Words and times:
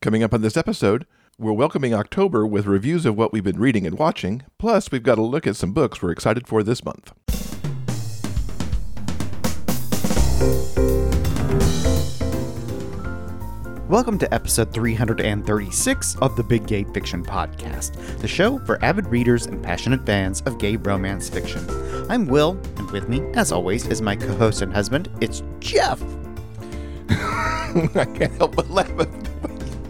Coming 0.00 0.22
up 0.22 0.32
on 0.32 0.42
this 0.42 0.56
episode, 0.56 1.06
we're 1.38 1.52
welcoming 1.52 1.92
October 1.92 2.46
with 2.46 2.66
reviews 2.66 3.04
of 3.04 3.18
what 3.18 3.32
we've 3.32 3.42
been 3.42 3.58
reading 3.58 3.84
and 3.84 3.98
watching. 3.98 4.44
Plus, 4.56 4.92
we've 4.92 5.02
got 5.02 5.18
a 5.18 5.22
look 5.22 5.44
at 5.44 5.56
some 5.56 5.72
books 5.72 6.00
we're 6.00 6.12
excited 6.12 6.46
for 6.46 6.62
this 6.62 6.84
month. 6.84 7.12
Welcome 13.88 14.20
to 14.20 14.32
episode 14.32 14.72
336 14.72 16.16
of 16.22 16.36
the 16.36 16.44
Big 16.44 16.68
Gay 16.68 16.84
Fiction 16.84 17.24
Podcast, 17.24 18.20
the 18.20 18.28
show 18.28 18.60
for 18.60 18.80
avid 18.84 19.08
readers 19.08 19.46
and 19.46 19.60
passionate 19.60 20.06
fans 20.06 20.42
of 20.42 20.58
gay 20.60 20.76
romance 20.76 21.28
fiction. 21.28 21.68
I'm 22.08 22.28
Will, 22.28 22.52
and 22.76 22.88
with 22.92 23.08
me, 23.08 23.20
as 23.34 23.50
always, 23.50 23.88
is 23.88 24.00
my 24.00 24.14
co 24.14 24.32
host 24.36 24.62
and 24.62 24.72
husband, 24.72 25.10
it's 25.20 25.42
Jeff. 25.58 26.00
I 27.10 28.06
can't 28.14 28.32
help 28.34 28.54
but 28.54 28.70
laugh 28.70 28.88
at 28.90 28.96
the 28.96 29.04
way 29.06 29.27
you 29.27 29.27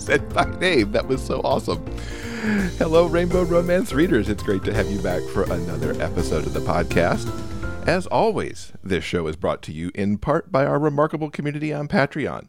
said 0.09 0.34
my 0.34 0.46
name. 0.59 0.90
That 0.93 1.06
was 1.06 1.22
so 1.22 1.43
awesome. 1.43 1.84
Hello, 2.79 3.04
Rainbow 3.04 3.43
Romance 3.43 3.93
readers. 3.93 4.31
It's 4.31 4.43
great 4.43 4.64
to 4.64 4.72
have 4.72 4.90
you 4.90 4.98
back 5.03 5.21
for 5.34 5.43
another 5.43 5.90
episode 6.00 6.46
of 6.46 6.54
the 6.54 6.61
podcast. 6.61 7.29
As 7.86 8.07
always, 8.07 8.72
this 8.82 9.04
show 9.04 9.26
is 9.26 9.36
brought 9.36 9.61
to 9.64 9.72
you 9.72 9.90
in 9.94 10.17
part 10.17 10.50
by 10.50 10.64
our 10.64 10.79
remarkable 10.79 11.29
community 11.29 11.75
on 11.75 11.89
Patreon. 11.89 12.48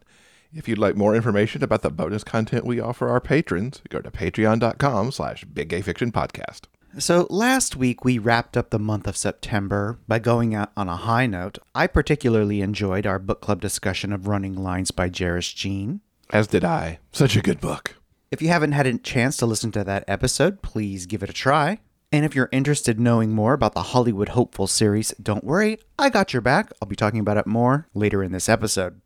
If 0.54 0.68
you'd 0.68 0.78
like 0.78 0.96
more 0.96 1.14
information 1.14 1.62
about 1.62 1.82
the 1.82 1.90
bonus 1.90 2.24
content 2.24 2.64
we 2.64 2.80
offer 2.80 3.08
our 3.08 3.20
patrons, 3.20 3.82
go 3.90 4.00
to 4.00 4.10
patreon.com 4.10 5.12
slash 5.12 5.44
biggayfictionpodcast. 5.44 6.62
So, 6.98 7.26
last 7.28 7.76
week 7.76 8.06
we 8.06 8.18
wrapped 8.18 8.56
up 8.56 8.70
the 8.70 8.78
month 8.78 9.06
of 9.06 9.18
September 9.18 9.98
by 10.08 10.18
going 10.18 10.54
out 10.54 10.72
on 10.78 10.88
a 10.88 10.96
high 10.96 11.26
note. 11.26 11.58
I 11.74 11.88
particularly 11.88 12.62
enjoyed 12.62 13.06
our 13.06 13.18
book 13.18 13.42
club 13.42 13.60
discussion 13.60 14.14
of 14.14 14.26
Running 14.26 14.56
Lines 14.56 14.92
by 14.92 15.10
Jairus 15.14 15.52
Jean. 15.52 16.00
As 16.32 16.46
did 16.46 16.64
I. 16.64 16.98
Such 17.12 17.36
a 17.36 17.42
good 17.42 17.60
book. 17.60 17.96
If 18.30 18.40
you 18.40 18.48
haven't 18.48 18.72
had 18.72 18.86
a 18.86 18.96
chance 18.98 19.36
to 19.38 19.46
listen 19.46 19.72
to 19.72 19.84
that 19.84 20.04
episode, 20.06 20.62
please 20.62 21.06
give 21.06 21.22
it 21.22 21.30
a 21.30 21.32
try. 21.32 21.80
And 22.12 22.24
if 22.24 22.34
you're 22.34 22.48
interested 22.52 22.98
in 22.98 23.04
knowing 23.04 23.32
more 23.32 23.52
about 23.52 23.74
the 23.74 23.82
Hollywood 23.82 24.30
Hopeful 24.30 24.66
series, 24.66 25.12
don't 25.22 25.44
worry, 25.44 25.78
I 25.98 26.08
got 26.08 26.32
your 26.32 26.42
back. 26.42 26.72
I'll 26.80 26.88
be 26.88 26.96
talking 26.96 27.20
about 27.20 27.36
it 27.36 27.46
more 27.46 27.88
later 27.94 28.22
in 28.22 28.32
this 28.32 28.48
episode. 28.48 29.00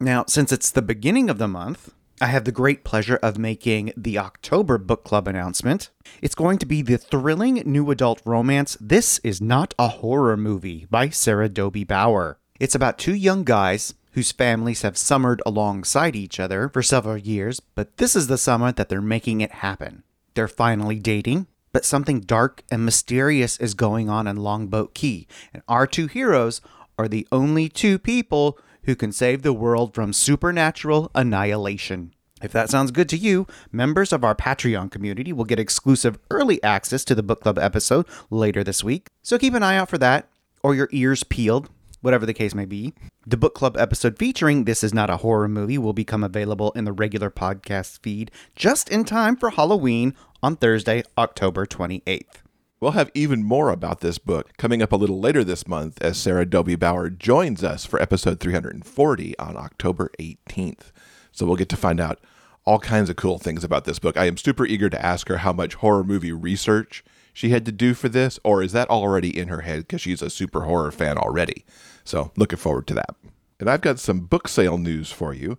Now, 0.00 0.24
since 0.28 0.52
it's 0.52 0.70
the 0.70 0.82
beginning 0.82 1.28
of 1.28 1.38
the 1.38 1.48
month, 1.48 1.92
I 2.20 2.26
have 2.26 2.44
the 2.44 2.52
great 2.52 2.82
pleasure 2.82 3.18
of 3.22 3.38
making 3.38 3.92
the 3.96 4.18
October 4.18 4.78
book 4.78 5.04
club 5.04 5.28
announcement. 5.28 5.90
It's 6.20 6.34
going 6.34 6.58
to 6.58 6.66
be 6.66 6.82
the 6.82 6.98
thrilling 6.98 7.62
new 7.64 7.90
adult 7.92 8.20
romance 8.24 8.76
This 8.80 9.18
Is 9.24 9.40
Not 9.40 9.74
a 9.78 9.88
Horror 9.88 10.36
Movie 10.36 10.86
by 10.90 11.10
Sarah 11.10 11.48
Dobie 11.48 11.84
Bauer. 11.84 12.38
It's 12.58 12.74
about 12.74 12.98
two 12.98 13.14
young 13.14 13.44
guys 13.44 13.94
whose 14.12 14.32
families 14.32 14.82
have 14.82 14.96
summered 14.96 15.42
alongside 15.44 16.16
each 16.16 16.40
other 16.40 16.68
for 16.68 16.82
several 16.82 17.16
years, 17.16 17.60
but 17.60 17.96
this 17.98 18.16
is 18.16 18.26
the 18.26 18.38
summer 18.38 18.72
that 18.72 18.88
they're 18.88 19.00
making 19.00 19.40
it 19.40 19.52
happen. 19.52 20.02
They're 20.34 20.48
finally 20.48 20.98
dating, 20.98 21.46
but 21.72 21.84
something 21.84 22.20
dark 22.20 22.62
and 22.70 22.84
mysterious 22.84 23.56
is 23.58 23.74
going 23.74 24.08
on 24.08 24.26
in 24.26 24.36
Longboat 24.36 24.94
Key, 24.94 25.26
and 25.52 25.62
our 25.68 25.86
two 25.86 26.06
heroes 26.06 26.60
are 26.98 27.08
the 27.08 27.26
only 27.30 27.68
two 27.68 27.98
people 27.98 28.58
who 28.84 28.96
can 28.96 29.12
save 29.12 29.42
the 29.42 29.52
world 29.52 29.94
from 29.94 30.12
supernatural 30.12 31.10
annihilation. 31.14 32.14
If 32.40 32.52
that 32.52 32.70
sounds 32.70 32.90
good 32.90 33.08
to 33.10 33.16
you, 33.16 33.46
members 33.72 34.12
of 34.12 34.24
our 34.24 34.34
Patreon 34.34 34.90
community 34.90 35.32
will 35.32 35.44
get 35.44 35.58
exclusive 35.58 36.18
early 36.30 36.62
access 36.62 37.04
to 37.04 37.14
the 37.14 37.22
book 37.22 37.42
club 37.42 37.58
episode 37.58 38.06
later 38.30 38.62
this 38.62 38.84
week. 38.84 39.08
So 39.22 39.38
keep 39.38 39.54
an 39.54 39.62
eye 39.62 39.76
out 39.76 39.88
for 39.88 39.98
that, 39.98 40.28
or 40.62 40.74
your 40.74 40.88
ears 40.92 41.24
peeled, 41.24 41.68
whatever 42.00 42.26
the 42.26 42.34
case 42.34 42.54
may 42.54 42.64
be. 42.64 42.92
The 43.26 43.36
book 43.36 43.54
club 43.54 43.76
episode 43.76 44.18
featuring 44.18 44.64
This 44.64 44.82
Is 44.82 44.94
Not 44.94 45.10
a 45.10 45.18
Horror 45.18 45.48
Movie 45.48 45.78
will 45.78 45.92
become 45.92 46.24
available 46.24 46.72
in 46.72 46.84
the 46.84 46.92
regular 46.92 47.30
podcast 47.30 48.00
feed 48.02 48.30
just 48.56 48.88
in 48.88 49.04
time 49.04 49.36
for 49.36 49.50
Halloween 49.50 50.14
on 50.42 50.56
Thursday, 50.56 51.02
October 51.16 51.66
28th. 51.66 52.42
We'll 52.80 52.92
have 52.92 53.10
even 53.12 53.42
more 53.42 53.70
about 53.70 54.00
this 54.00 54.18
book 54.18 54.56
coming 54.56 54.82
up 54.82 54.92
a 54.92 54.96
little 54.96 55.18
later 55.18 55.42
this 55.42 55.66
month 55.66 56.00
as 56.00 56.16
Sarah 56.16 56.46
Dobie 56.46 56.76
Bauer 56.76 57.10
joins 57.10 57.64
us 57.64 57.84
for 57.84 58.00
episode 58.00 58.38
340 58.38 59.36
on 59.38 59.56
October 59.56 60.12
18th. 60.20 60.92
So 61.32 61.44
we'll 61.44 61.56
get 61.56 61.68
to 61.70 61.76
find 61.76 62.00
out 62.00 62.20
all 62.64 62.78
kinds 62.78 63.10
of 63.10 63.16
cool 63.16 63.38
things 63.38 63.64
about 63.64 63.84
this 63.84 63.98
book. 63.98 64.16
I 64.16 64.26
am 64.26 64.36
super 64.36 64.64
eager 64.64 64.88
to 64.90 65.04
ask 65.04 65.28
her 65.28 65.38
how 65.38 65.52
much 65.52 65.74
horror 65.74 66.04
movie 66.04 66.32
research 66.32 67.02
she 67.38 67.50
had 67.50 67.64
to 67.64 67.70
do 67.70 67.94
for 67.94 68.08
this, 68.08 68.40
or 68.42 68.64
is 68.64 68.72
that 68.72 68.90
already 68.90 69.38
in 69.38 69.46
her 69.46 69.60
head 69.60 69.82
because 69.82 70.00
she's 70.00 70.22
a 70.22 70.28
super 70.28 70.62
horror 70.62 70.90
fan 70.90 71.16
already? 71.16 71.64
So 72.02 72.32
looking 72.36 72.58
forward 72.58 72.88
to 72.88 72.94
that. 72.94 73.14
And 73.60 73.70
I've 73.70 73.80
got 73.80 74.00
some 74.00 74.22
book 74.22 74.48
sale 74.48 74.76
news 74.76 75.12
for 75.12 75.32
you. 75.32 75.56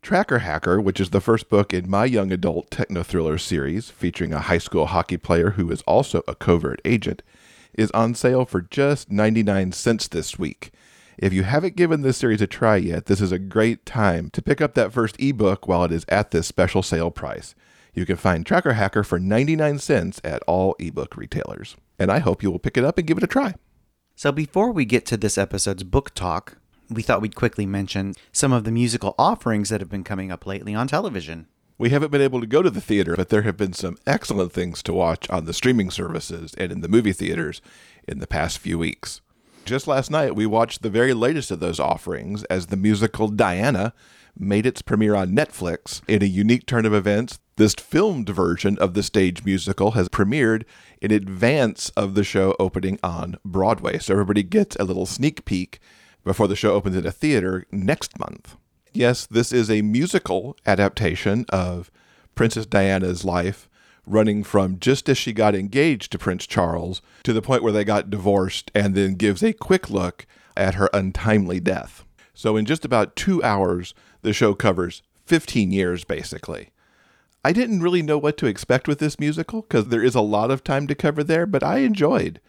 Tracker 0.00 0.38
Hacker, 0.38 0.80
which 0.80 1.00
is 1.00 1.10
the 1.10 1.20
first 1.20 1.48
book 1.48 1.74
in 1.74 1.90
my 1.90 2.04
young 2.04 2.30
adult 2.30 2.70
techno 2.70 3.02
thriller 3.02 3.36
series 3.36 3.90
featuring 3.90 4.32
a 4.32 4.38
high 4.38 4.58
school 4.58 4.86
hockey 4.86 5.16
player 5.16 5.50
who 5.50 5.72
is 5.72 5.82
also 5.88 6.22
a 6.28 6.36
covert 6.36 6.80
agent, 6.84 7.24
is 7.74 7.90
on 7.90 8.14
sale 8.14 8.44
for 8.44 8.60
just 8.60 9.10
99 9.10 9.72
cents 9.72 10.06
this 10.06 10.38
week. 10.38 10.70
If 11.18 11.32
you 11.32 11.42
haven't 11.42 11.74
given 11.74 12.02
this 12.02 12.18
series 12.18 12.42
a 12.42 12.46
try 12.46 12.76
yet, 12.76 13.06
this 13.06 13.20
is 13.20 13.32
a 13.32 13.40
great 13.40 13.84
time 13.84 14.30
to 14.30 14.40
pick 14.40 14.60
up 14.60 14.74
that 14.74 14.92
first 14.92 15.20
ebook 15.20 15.66
while 15.66 15.82
it 15.82 15.90
is 15.90 16.06
at 16.08 16.30
this 16.30 16.46
special 16.46 16.84
sale 16.84 17.10
price. 17.10 17.56
You 17.98 18.06
can 18.06 18.16
find 18.16 18.46
Tracker 18.46 18.74
Hacker 18.74 19.02
for 19.02 19.18
99 19.18 19.80
cents 19.80 20.20
at 20.22 20.40
all 20.46 20.76
ebook 20.78 21.16
retailers. 21.16 21.74
And 21.98 22.12
I 22.12 22.20
hope 22.20 22.44
you 22.44 22.50
will 22.52 22.60
pick 22.60 22.76
it 22.76 22.84
up 22.84 22.96
and 22.96 23.04
give 23.04 23.18
it 23.18 23.24
a 23.24 23.26
try. 23.26 23.54
So 24.14 24.30
before 24.30 24.70
we 24.70 24.84
get 24.84 25.04
to 25.06 25.16
this 25.16 25.36
episode's 25.36 25.82
book 25.82 26.14
talk, 26.14 26.58
we 26.88 27.02
thought 27.02 27.20
we'd 27.20 27.34
quickly 27.34 27.66
mention 27.66 28.14
some 28.30 28.52
of 28.52 28.62
the 28.62 28.70
musical 28.70 29.16
offerings 29.18 29.70
that 29.70 29.80
have 29.80 29.90
been 29.90 30.04
coming 30.04 30.30
up 30.30 30.46
lately 30.46 30.76
on 30.76 30.86
television. 30.86 31.48
We 31.76 31.90
haven't 31.90 32.12
been 32.12 32.20
able 32.20 32.40
to 32.40 32.46
go 32.46 32.62
to 32.62 32.70
the 32.70 32.80
theater, 32.80 33.16
but 33.16 33.30
there 33.30 33.42
have 33.42 33.56
been 33.56 33.72
some 33.72 33.98
excellent 34.06 34.52
things 34.52 34.80
to 34.84 34.92
watch 34.92 35.28
on 35.28 35.46
the 35.46 35.52
streaming 35.52 35.90
services 35.90 36.54
and 36.56 36.70
in 36.70 36.82
the 36.82 36.88
movie 36.88 37.12
theaters 37.12 37.60
in 38.06 38.20
the 38.20 38.28
past 38.28 38.58
few 38.58 38.78
weeks. 38.78 39.22
Just 39.64 39.88
last 39.88 40.08
night, 40.08 40.36
we 40.36 40.46
watched 40.46 40.82
the 40.82 40.88
very 40.88 41.14
latest 41.14 41.50
of 41.50 41.58
those 41.58 41.80
offerings 41.80 42.44
as 42.44 42.66
the 42.66 42.76
musical 42.76 43.26
Diana 43.26 43.92
made 44.38 44.66
its 44.66 44.82
premiere 44.82 45.16
on 45.16 45.34
Netflix 45.34 46.00
in 46.06 46.22
a 46.22 46.26
unique 46.26 46.64
turn 46.64 46.86
of 46.86 46.94
events. 46.94 47.40
This 47.58 47.74
filmed 47.74 48.28
version 48.28 48.78
of 48.78 48.94
the 48.94 49.02
stage 49.02 49.44
musical 49.44 49.90
has 49.90 50.08
premiered 50.08 50.62
in 51.02 51.10
advance 51.10 51.88
of 51.96 52.14
the 52.14 52.22
show 52.22 52.54
opening 52.60 53.00
on 53.02 53.36
Broadway. 53.44 53.98
So 53.98 54.12
everybody 54.12 54.44
gets 54.44 54.76
a 54.76 54.84
little 54.84 55.06
sneak 55.06 55.44
peek 55.44 55.80
before 56.22 56.46
the 56.46 56.54
show 56.54 56.74
opens 56.74 56.94
in 56.94 57.04
a 57.04 57.10
theater 57.10 57.66
next 57.72 58.16
month. 58.16 58.56
Yes, 58.92 59.26
this 59.26 59.52
is 59.52 59.72
a 59.72 59.82
musical 59.82 60.56
adaptation 60.66 61.46
of 61.48 61.90
Princess 62.36 62.64
Diana's 62.64 63.24
life, 63.24 63.68
running 64.06 64.44
from 64.44 64.78
just 64.78 65.08
as 65.08 65.18
she 65.18 65.32
got 65.32 65.56
engaged 65.56 66.12
to 66.12 66.18
Prince 66.18 66.46
Charles 66.46 67.02
to 67.24 67.32
the 67.32 67.42
point 67.42 67.64
where 67.64 67.72
they 67.72 67.82
got 67.82 68.08
divorced, 68.08 68.70
and 68.72 68.94
then 68.94 69.16
gives 69.16 69.42
a 69.42 69.52
quick 69.52 69.90
look 69.90 70.26
at 70.56 70.76
her 70.76 70.88
untimely 70.94 71.58
death. 71.58 72.04
So, 72.34 72.56
in 72.56 72.66
just 72.66 72.84
about 72.84 73.16
two 73.16 73.42
hours, 73.42 73.94
the 74.22 74.32
show 74.32 74.54
covers 74.54 75.02
15 75.26 75.72
years 75.72 76.04
basically. 76.04 76.70
I 77.44 77.52
didn't 77.52 77.82
really 77.82 78.02
know 78.02 78.18
what 78.18 78.36
to 78.38 78.46
expect 78.46 78.88
with 78.88 78.98
this 78.98 79.20
musical 79.20 79.62
because 79.62 79.88
there 79.88 80.02
is 80.02 80.14
a 80.14 80.20
lot 80.20 80.50
of 80.50 80.64
time 80.64 80.86
to 80.88 80.94
cover 80.94 81.22
there, 81.22 81.46
but 81.46 81.62
I 81.62 81.78
enjoyed 81.78 82.40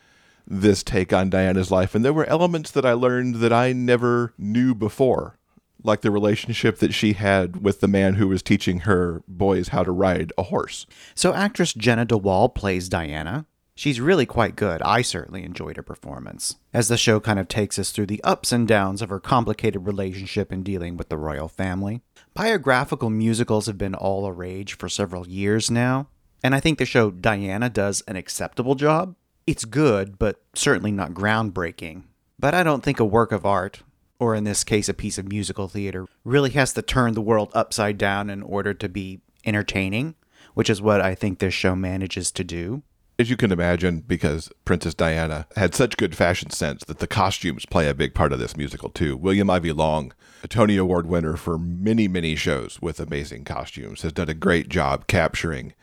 this 0.47 0.83
take 0.83 1.13
on 1.13 1.29
Diana's 1.29 1.71
life. 1.71 1.93
And 1.93 2.03
there 2.03 2.13
were 2.13 2.25
elements 2.25 2.71
that 2.71 2.85
I 2.85 2.93
learned 2.93 3.35
that 3.35 3.53
I 3.53 3.71
never 3.71 4.33
knew 4.37 4.73
before, 4.73 5.37
like 5.83 6.01
the 6.01 6.11
relationship 6.11 6.79
that 6.79 6.93
she 6.93 7.13
had 7.13 7.63
with 7.63 7.81
the 7.81 7.87
man 7.87 8.15
who 8.15 8.27
was 8.27 8.41
teaching 8.41 8.79
her 8.81 9.21
boys 9.27 9.69
how 9.69 9.83
to 9.83 9.91
ride 9.91 10.33
a 10.37 10.43
horse. 10.43 10.87
So, 11.13 11.33
actress 11.33 11.73
Jeanna 11.73 12.05
de 12.05 12.17
Waal 12.17 12.49
plays 12.49 12.89
Diana. 12.89 13.45
She's 13.79 14.01
really 14.01 14.25
quite 14.25 14.57
good. 14.57 14.81
I 14.81 15.01
certainly 15.01 15.45
enjoyed 15.45 15.77
her 15.77 15.83
performance. 15.83 16.57
As 16.73 16.89
the 16.89 16.97
show 16.97 17.21
kind 17.21 17.39
of 17.39 17.47
takes 17.47 17.79
us 17.79 17.91
through 17.91 18.07
the 18.07 18.21
ups 18.25 18.51
and 18.51 18.67
downs 18.67 19.01
of 19.01 19.07
her 19.07 19.21
complicated 19.21 19.87
relationship 19.87 20.51
in 20.51 20.63
dealing 20.63 20.97
with 20.97 21.07
the 21.07 21.17
royal 21.17 21.47
family. 21.47 22.01
Biographical 22.33 23.09
musicals 23.09 23.67
have 23.67 23.77
been 23.77 23.95
all 23.95 24.25
a 24.25 24.33
rage 24.33 24.75
for 24.75 24.89
several 24.89 25.25
years 25.25 25.71
now, 25.71 26.09
and 26.43 26.53
I 26.53 26.59
think 26.59 26.77
the 26.77 26.85
show 26.85 27.09
Diana 27.09 27.69
does 27.69 28.03
an 28.05 28.17
acceptable 28.17 28.75
job. 28.75 29.15
It's 29.47 29.63
good, 29.63 30.19
but 30.19 30.41
certainly 30.53 30.91
not 30.91 31.13
groundbreaking. 31.13 32.03
But 32.37 32.53
I 32.53 32.63
don't 32.63 32.83
think 32.83 32.99
a 32.99 33.05
work 33.05 33.31
of 33.31 33.45
art, 33.45 33.83
or 34.19 34.35
in 34.35 34.43
this 34.43 34.65
case 34.65 34.89
a 34.89 34.93
piece 34.93 35.17
of 35.17 35.29
musical 35.29 35.69
theater, 35.69 36.05
really 36.25 36.49
has 36.49 36.73
to 36.73 36.81
turn 36.81 37.13
the 37.13 37.21
world 37.21 37.49
upside 37.53 37.97
down 37.97 38.29
in 38.29 38.43
order 38.43 38.73
to 38.73 38.89
be 38.89 39.21
entertaining, 39.45 40.15
which 40.53 40.69
is 40.69 40.81
what 40.81 40.99
I 40.99 41.15
think 41.15 41.39
this 41.39 41.53
show 41.53 41.77
manages 41.77 42.29
to 42.31 42.43
do. 42.43 42.83
As 43.19 43.29
you 43.29 43.35
can 43.35 43.51
imagine, 43.51 43.99
because 44.07 44.49
Princess 44.63 44.93
Diana 44.93 45.45
had 45.57 45.75
such 45.75 45.97
good 45.97 46.15
fashion 46.15 46.51
sense 46.51 46.85
that 46.85 46.99
the 46.99 47.05
costumes 47.05 47.65
play 47.65 47.89
a 47.89 47.93
big 47.93 48.13
part 48.13 48.31
of 48.31 48.39
this 48.39 48.55
musical 48.55 48.87
too. 48.87 49.17
William 49.17 49.49
Ivey 49.49 49.73
Long, 49.73 50.13
a 50.41 50.47
Tony 50.47 50.77
Award 50.77 51.05
winner 51.05 51.35
for 51.35 51.57
many, 51.57 52.07
many 52.07 52.37
shows 52.37 52.81
with 52.81 52.97
amazing 52.97 53.43
costumes, 53.43 54.03
has 54.03 54.13
done 54.13 54.29
a 54.29 54.33
great 54.33 54.69
job 54.69 55.05
capturing 55.07 55.73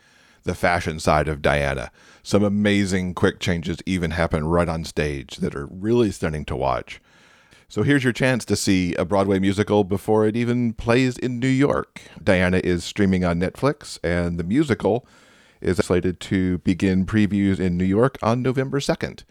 the 0.45 0.55
fashion 0.55 0.99
side 0.99 1.27
of 1.27 1.43
Diana. 1.43 1.91
Some 2.23 2.43
amazing 2.43 3.13
quick 3.13 3.39
changes 3.39 3.77
even 3.85 4.11
happen 4.11 4.47
right 4.47 4.67
on 4.67 4.83
stage 4.83 5.37
that 5.37 5.55
are 5.55 5.67
really 5.67 6.09
stunning 6.09 6.43
to 6.45 6.55
watch. 6.55 6.99
So 7.69 7.83
here's 7.83 8.03
your 8.03 8.13
chance 8.13 8.45
to 8.45 8.55
see 8.55 8.95
a 8.95 9.05
Broadway 9.05 9.37
musical 9.37 9.83
before 9.83 10.25
it 10.25 10.35
even 10.35 10.73
plays 10.73 11.19
in 11.19 11.39
New 11.39 11.47
York. 11.47 12.01
Diana 12.23 12.61
is 12.63 12.83
streaming 12.83 13.23
on 13.23 13.39
Netflix, 13.39 13.99
and 14.03 14.39
the 14.39 14.43
musical 14.43 15.05
is 15.61 15.77
slated 15.77 16.19
to 16.21 16.57
begin 16.59 17.05
previews 17.05 17.59
in 17.59 17.77
New 17.77 17.85
York 17.85 18.17
on 18.21 18.41
November 18.41 18.79
2nd. 18.79 19.23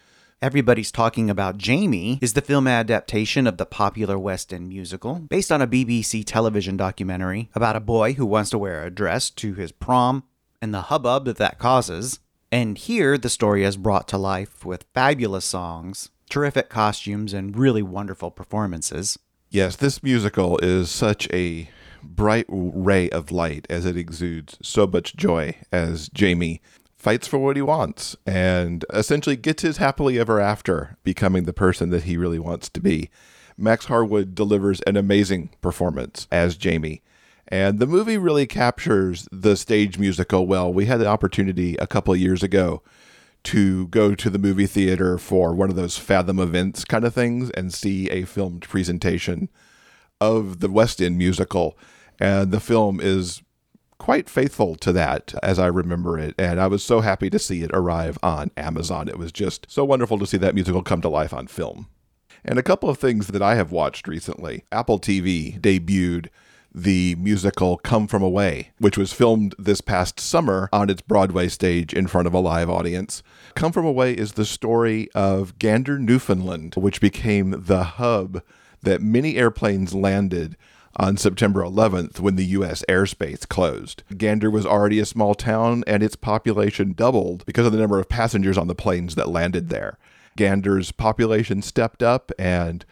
Everybody's 0.43 0.93
Talking 0.93 1.31
About 1.31 1.57
Jamie 1.57 2.19
is 2.21 2.35
the 2.35 2.43
film 2.43 2.67
adaptation 2.67 3.47
of 3.47 3.57
the 3.57 3.65
popular 3.65 4.19
West 4.19 4.53
End 4.53 4.69
musical, 4.69 5.15
based 5.15 5.51
on 5.51 5.63
a 5.63 5.67
BBC 5.67 6.25
television 6.27 6.77
documentary 6.77 7.49
about 7.55 7.75
a 7.75 7.81
boy 7.81 8.13
who 8.13 8.27
wants 8.27 8.51
to 8.51 8.59
wear 8.59 8.85
a 8.85 8.91
dress 8.91 9.31
to 9.31 9.55
his 9.55 9.73
prom 9.73 10.25
and 10.61 10.75
the 10.75 10.83
hubbub 10.83 11.25
that 11.25 11.39
that 11.39 11.59
causes. 11.59 12.21
And 12.53 12.77
here, 12.77 13.17
the 13.17 13.31
story 13.31 13.65
is 13.65 13.79
brought 13.79 14.07
to 14.09 14.19
life 14.19 14.65
with 14.65 14.85
fabulous 14.93 15.47
songs, 15.47 16.11
terrific 16.29 16.69
costumes, 16.69 17.33
and 17.33 17.57
really 17.57 17.83
wonderful 17.83 18.31
performances. 18.31 19.19
Yes, 19.49 19.77
this 19.77 20.03
musical 20.03 20.59
is 20.59 20.91
such 20.91 21.29
a 21.33 21.71
bright 22.03 22.47
ray 22.49 23.09
of 23.11 23.31
light 23.31 23.67
as 23.71 23.85
it 23.87 23.97
exudes 23.97 24.59
so 24.63 24.87
much 24.87 25.17
joy 25.17 25.57
as 25.73 26.09
Jamie 26.09 26.61
fights 26.97 27.29
for 27.29 27.39
what 27.39 27.57
he 27.57 27.63
wants 27.63 28.17
and 28.27 28.85
essentially 28.93 29.37
gets 29.37 29.63
his 29.63 29.77
happily 29.77 30.19
ever 30.19 30.41
after, 30.41 30.97
becoming 31.05 31.45
the 31.45 31.53
person 31.53 31.91
that 31.91 32.05
he 32.05 32.17
really 32.17 32.39
wants 32.39 32.69
to 32.69 32.81
be. 32.81 33.11
Max 33.57 33.87
Harwood 33.87 34.35
delivers 34.35 34.81
an 34.83 34.97
amazing 34.97 35.51
performance 35.61 36.27
as 36.31 36.57
Jamie. 36.57 37.03
And 37.49 37.79
the 37.79 37.87
movie 37.87 38.19
really 38.19 38.47
captures 38.47 39.29
the 39.31 39.57
stage 39.57 39.99
musical 39.99 40.47
well. 40.47 40.73
We 40.73 40.87
had 40.87 40.99
the 40.99 41.07
opportunity 41.07 41.77
a 41.77 41.87
couple 41.87 42.13
of 42.13 42.21
years 42.21 42.43
ago 42.43 42.83
to 43.45 43.87
go 43.87 44.17
to 44.17 44.29
the 44.29 44.41
movie 44.41 44.67
theater 44.67 45.17
for 45.17 45.55
one 45.55 45.71
of 45.71 45.77
those 45.77 45.97
Fathom 45.97 46.41
events 46.41 46.85
kind 46.85 47.05
of 47.05 47.15
things 47.15 47.51
and 47.51 47.73
see 47.73 48.11
a 48.11 48.25
filmed 48.25 48.63
presentation 48.63 49.49
of 50.21 50.61
the 50.61 50.71
West 50.71 51.01
End 51.01 51.19
musical. 51.19 51.79
And 52.19 52.51
the 52.51 52.61
film 52.61 53.01
is 53.01 53.43
quite 53.99 54.29
faithful 54.29 54.77
to 54.77 54.93
that 54.93 55.35
as 55.43 55.59
I 55.59 55.67
remember 55.67 56.19
it. 56.19 56.35
And 56.39 56.61
I 56.61 56.67
was 56.67 56.85
so 56.85 57.01
happy 57.01 57.31
to 57.31 57.39
see 57.39 57.63
it 57.63 57.71
arrive 57.73 58.19
on 58.23 58.51
Amazon. 58.57 59.09
It 59.09 59.19
was 59.19 59.33
just 59.33 59.67
so 59.71 59.85
wonderful 59.85 60.19
to 60.19 60.27
see 60.27 60.37
that 60.39 60.55
musical 60.55 60.83
come 60.83 61.01
to 61.03 61.09
life 61.09 61.33
on 61.33 61.47
film. 61.47 61.89
And 62.45 62.59
a 62.59 62.63
couple 62.63 62.89
of 62.89 62.99
things 62.99 63.29
that 63.29 63.43
I 63.43 63.57
have 63.57 63.73
watched 63.73 64.07
recently 64.07 64.65
Apple 64.71 65.01
TV 65.01 65.61
debuted 65.61 66.29
the 66.73 67.17
musical 67.19 67.79
Come 67.79 68.07
From 68.07 68.23
Away, 68.23 68.71
which 68.79 68.99
was 68.99 69.13
filmed 69.13 69.55
this 69.59 69.81
past 69.81 70.21
summer 70.21 70.69
on 70.73 70.91
its 70.91 71.01
Broadway 71.01 71.49
stage 71.49 71.95
in 71.95 72.07
front 72.07 72.27
of 72.27 72.35
a 72.35 72.39
live 72.39 72.69
audience. 72.69 73.23
Come 73.55 73.73
From 73.73 73.87
Away 73.87 74.13
is 74.13 74.33
the 74.33 74.45
story 74.45 75.09
of 75.15 75.59
Gander, 75.59 75.99
Newfoundland, 75.99 76.75
which 76.77 77.01
became 77.01 77.63
the 77.67 77.83
hub 77.85 78.43
that 78.83 79.03
many 79.03 79.37
airplanes 79.37 79.95
landed 79.95 80.57
on 80.99 81.17
September 81.17 81.63
11th 81.63 82.21
when 82.21 82.37
the 82.37 82.45
U.S. 82.47 82.83
airspace 82.89 83.47
closed. 83.47 84.03
Gander 84.17 84.51
was 84.51 84.65
already 84.65 84.99
a 84.99 85.07
small 85.07 85.35
town, 85.35 85.85
and 85.87 86.03
its 86.03 86.17
population 86.17 86.93
doubled 86.93 87.45
because 87.45 87.67
of 87.67 87.73
the 87.73 87.79
number 87.79 87.99
of 87.99 88.09
passengers 88.09 88.57
on 88.57 88.67
the 88.67 88.75
planes 88.75 89.15
that 89.15 89.29
landed 89.29 89.69
there. 89.69 89.99
Gander's 90.37 90.93
population 90.93 91.63
stepped 91.63 92.03
up 92.03 92.33
and 92.39 92.85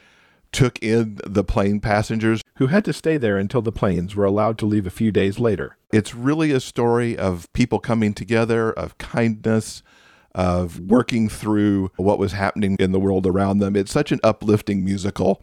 took 0.53 0.79
in 0.83 1.19
the 1.27 1.45
plane 1.45 1.81
passengers 1.81 2.43
who 2.57 2.69
had 2.69 2.85
to 2.85 2.93
stay 2.93 3.17
there 3.17 3.37
until 3.37 3.61
the 3.61 3.73
planes 3.73 4.15
were 4.15 4.25
allowed 4.25 4.57
to 4.59 4.67
leave 4.67 4.87
a 4.87 4.91
few 4.91 5.11
days 5.11 5.39
later. 5.39 5.77
It's 5.93 6.15
really 6.15 6.53
a 6.53 6.61
story 6.61 7.19
of 7.19 7.53
people 7.53 7.81
coming 7.81 8.15
together, 8.15 8.73
of 8.73 8.97
kindness, 8.99 9.83
of 10.35 10.81
working 10.81 11.29
through 11.29 11.91
what 11.97 12.19
was 12.19 12.33
happening 12.33 12.77
in 12.79 12.93
the 12.93 13.01
world 13.01 13.27
around 13.27 13.59
them. 13.59 13.77
It's 13.77 13.93
such 13.93 14.13
an 14.13 14.21
uplifting 14.23 14.85
musical. 14.85 15.43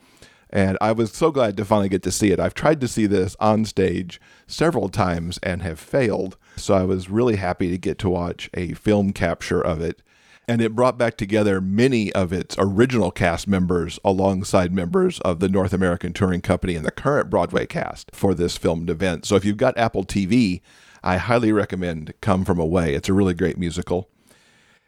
And 0.52 0.78
I 0.82 0.92
was 0.92 1.12
so 1.14 1.32
glad 1.32 1.56
to 1.58 1.66
finally 1.66 1.90
get 1.90 2.04
to 2.04 2.12
see 2.12 2.32
it. 2.32 2.40
I've 2.40 2.54
tried 2.54 2.82
to 2.82 2.88
see 2.88 3.06
this 3.06 3.38
on 3.40 3.64
stage 3.66 4.20
several 4.48 4.90
times 4.90 5.40
and 5.42 5.62
have 5.62 5.80
failed. 5.80 6.38
So 6.58 6.74
I 6.74 6.84
was 6.84 7.10
really 7.10 7.38
happy 7.38 7.70
to 7.72 7.78
get 7.78 7.98
to 8.00 8.10
watch 8.10 8.50
a 8.54 8.74
film 8.74 9.14
capture 9.14 9.62
of 9.62 9.82
it. 9.82 10.02
And 10.48 10.60
it 10.60 10.76
brought 10.76 10.98
back 10.98 11.16
together 11.16 11.62
many 11.62 12.12
of 12.12 12.34
its 12.34 12.58
original 12.60 13.12
cast 13.12 13.48
members 13.48 14.00
alongside 14.04 14.74
members 14.74 15.22
of 15.22 15.40
the 15.40 15.48
North 15.48 15.72
American 15.72 16.12
Touring 16.12 16.42
Company 16.42 16.76
and 16.76 16.86
the 16.86 16.92
current 16.92 17.30
Broadway 17.30 17.66
cast 17.66 18.14
for 18.14 18.34
this 18.34 18.58
filmed 18.58 18.90
event. 18.90 19.26
So 19.26 19.36
if 19.36 19.46
you've 19.46 19.56
got 19.56 19.78
Apple 19.78 20.04
TV, 20.04 20.60
I 21.04 21.18
highly 21.18 21.54
recommend 21.54 22.14
Come 22.20 22.44
From 22.44 22.60
Away. 22.60 22.96
It's 22.96 23.08
a 23.08 23.14
really 23.14 23.34
great 23.34 23.58
musical. 23.58 24.10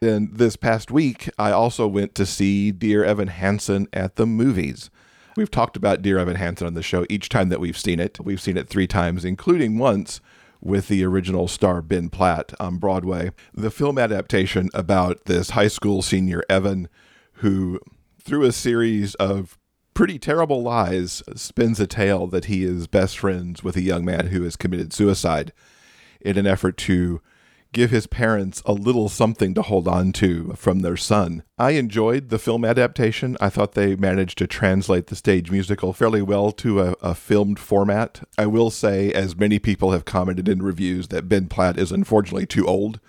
Then 0.00 0.28
this 0.32 0.56
past 0.56 0.90
week, 0.90 1.30
I 1.38 1.52
also 1.52 1.86
went 1.86 2.14
to 2.16 2.26
see 2.26 2.70
Dear 2.70 3.04
Evan 3.04 3.28
Hansen 3.28 3.88
at 3.92 4.16
the 4.16 4.26
movies. 4.26 4.90
We've 5.36 5.50
talked 5.50 5.76
about 5.76 6.00
Dear 6.00 6.18
Evan 6.18 6.36
Hansen 6.36 6.66
on 6.66 6.74
the 6.74 6.82
show 6.82 7.04
each 7.10 7.28
time 7.28 7.48
that 7.48 7.58
we've 7.58 7.76
seen 7.76 7.98
it. 7.98 8.18
We've 8.22 8.40
seen 8.40 8.56
it 8.56 8.68
three 8.68 8.86
times, 8.86 9.24
including 9.24 9.78
once 9.78 10.20
with 10.60 10.86
the 10.86 11.04
original 11.04 11.48
star 11.48 11.82
Ben 11.82 12.08
Platt 12.08 12.54
on 12.60 12.76
Broadway. 12.76 13.32
The 13.52 13.72
film 13.72 13.98
adaptation 13.98 14.70
about 14.72 15.24
this 15.24 15.50
high 15.50 15.68
school 15.68 16.02
senior 16.02 16.44
Evan 16.48 16.88
who, 17.38 17.80
through 18.20 18.44
a 18.44 18.52
series 18.52 19.16
of 19.16 19.58
pretty 19.92 20.20
terrible 20.20 20.62
lies, 20.62 21.20
spins 21.34 21.80
a 21.80 21.88
tale 21.88 22.28
that 22.28 22.44
he 22.44 22.62
is 22.62 22.86
best 22.86 23.18
friends 23.18 23.64
with 23.64 23.76
a 23.76 23.82
young 23.82 24.04
man 24.04 24.28
who 24.28 24.44
has 24.44 24.54
committed 24.54 24.92
suicide 24.92 25.52
in 26.20 26.38
an 26.38 26.46
effort 26.46 26.76
to 26.76 27.20
give 27.74 27.90
his 27.90 28.06
parents 28.06 28.62
a 28.64 28.72
little 28.72 29.10
something 29.10 29.52
to 29.52 29.60
hold 29.60 29.86
on 29.86 30.12
to 30.12 30.54
from 30.56 30.78
their 30.78 30.96
son. 30.96 31.42
I 31.58 31.72
enjoyed 31.72 32.30
the 32.30 32.38
film 32.38 32.64
adaptation. 32.64 33.36
I 33.40 33.50
thought 33.50 33.72
they 33.72 33.96
managed 33.96 34.38
to 34.38 34.46
translate 34.46 35.08
the 35.08 35.16
stage 35.16 35.50
musical 35.50 35.92
fairly 35.92 36.22
well 36.22 36.52
to 36.52 36.80
a, 36.80 36.92
a, 37.02 37.14
filmed 37.14 37.58
format. 37.58 38.26
I 38.38 38.46
will 38.46 38.70
say, 38.70 39.12
as 39.12 39.36
many 39.36 39.58
people 39.58 39.90
have 39.90 40.06
commented 40.06 40.48
in 40.48 40.62
reviews, 40.62 41.08
that 41.08 41.28
Ben 41.28 41.48
Platt 41.48 41.78
is 41.78 41.92
unfortunately 41.92 42.46
too 42.46 42.66
old 42.66 43.00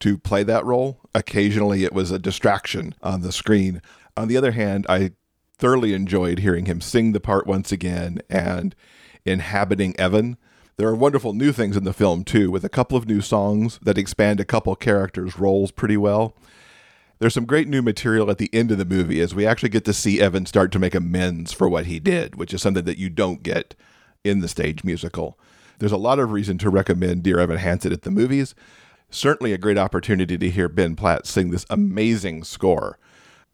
to 0.00 0.18
play 0.18 0.44
that 0.44 0.64
role. 0.64 1.00
Occasionally, 1.14 1.82
it 1.82 1.92
was 1.92 2.10
a 2.10 2.18
distraction 2.18 2.94
on 3.02 3.22
the 3.22 3.32
screen. 3.32 3.82
On 4.16 4.28
the 4.28 4.36
other 4.36 4.52
hand, 4.52 4.86
I 4.88 5.12
thoroughly 5.56 5.94
enjoyed 5.94 6.40
hearing 6.40 6.66
him 6.66 6.80
sing 6.80 7.12
the 7.12 7.20
part 7.20 7.46
once 7.46 7.72
again 7.72 8.20
and 8.28 8.74
inhabiting 9.24 9.98
Evan 9.98 10.36
there 10.76 10.88
are 10.88 10.94
wonderful 10.94 11.32
new 11.32 11.52
things 11.52 11.76
in 11.76 11.84
the 11.84 11.92
film, 11.92 12.24
too, 12.24 12.50
with 12.50 12.64
a 12.64 12.68
couple 12.68 12.96
of 12.96 13.06
new 13.06 13.20
songs 13.20 13.78
that 13.82 13.98
expand 13.98 14.40
a 14.40 14.44
couple 14.44 14.74
characters' 14.74 15.38
roles 15.38 15.70
pretty 15.70 15.96
well. 15.96 16.34
There's 17.20 17.34
some 17.34 17.46
great 17.46 17.68
new 17.68 17.80
material 17.80 18.30
at 18.30 18.38
the 18.38 18.50
end 18.52 18.72
of 18.72 18.78
the 18.78 18.84
movie 18.84 19.20
as 19.20 19.34
we 19.34 19.46
actually 19.46 19.68
get 19.68 19.84
to 19.84 19.92
see 19.92 20.20
Evan 20.20 20.46
start 20.46 20.72
to 20.72 20.80
make 20.80 20.94
amends 20.94 21.52
for 21.52 21.68
what 21.68 21.86
he 21.86 22.00
did, 22.00 22.34
which 22.34 22.52
is 22.52 22.60
something 22.60 22.84
that 22.84 22.98
you 22.98 23.08
don't 23.08 23.42
get 23.42 23.74
in 24.24 24.40
the 24.40 24.48
stage 24.48 24.82
musical. 24.82 25.38
There's 25.78 25.92
a 25.92 25.96
lot 25.96 26.18
of 26.18 26.32
reason 26.32 26.58
to 26.58 26.70
recommend 26.70 27.22
Dear 27.22 27.38
Evan 27.38 27.58
Hansen 27.58 27.92
at 27.92 28.02
the 28.02 28.10
movies. 28.10 28.54
Certainly 29.10 29.52
a 29.52 29.58
great 29.58 29.78
opportunity 29.78 30.36
to 30.36 30.50
hear 30.50 30.68
Ben 30.68 30.96
Platt 30.96 31.26
sing 31.26 31.50
this 31.50 31.66
amazing 31.70 32.42
score. 32.42 32.98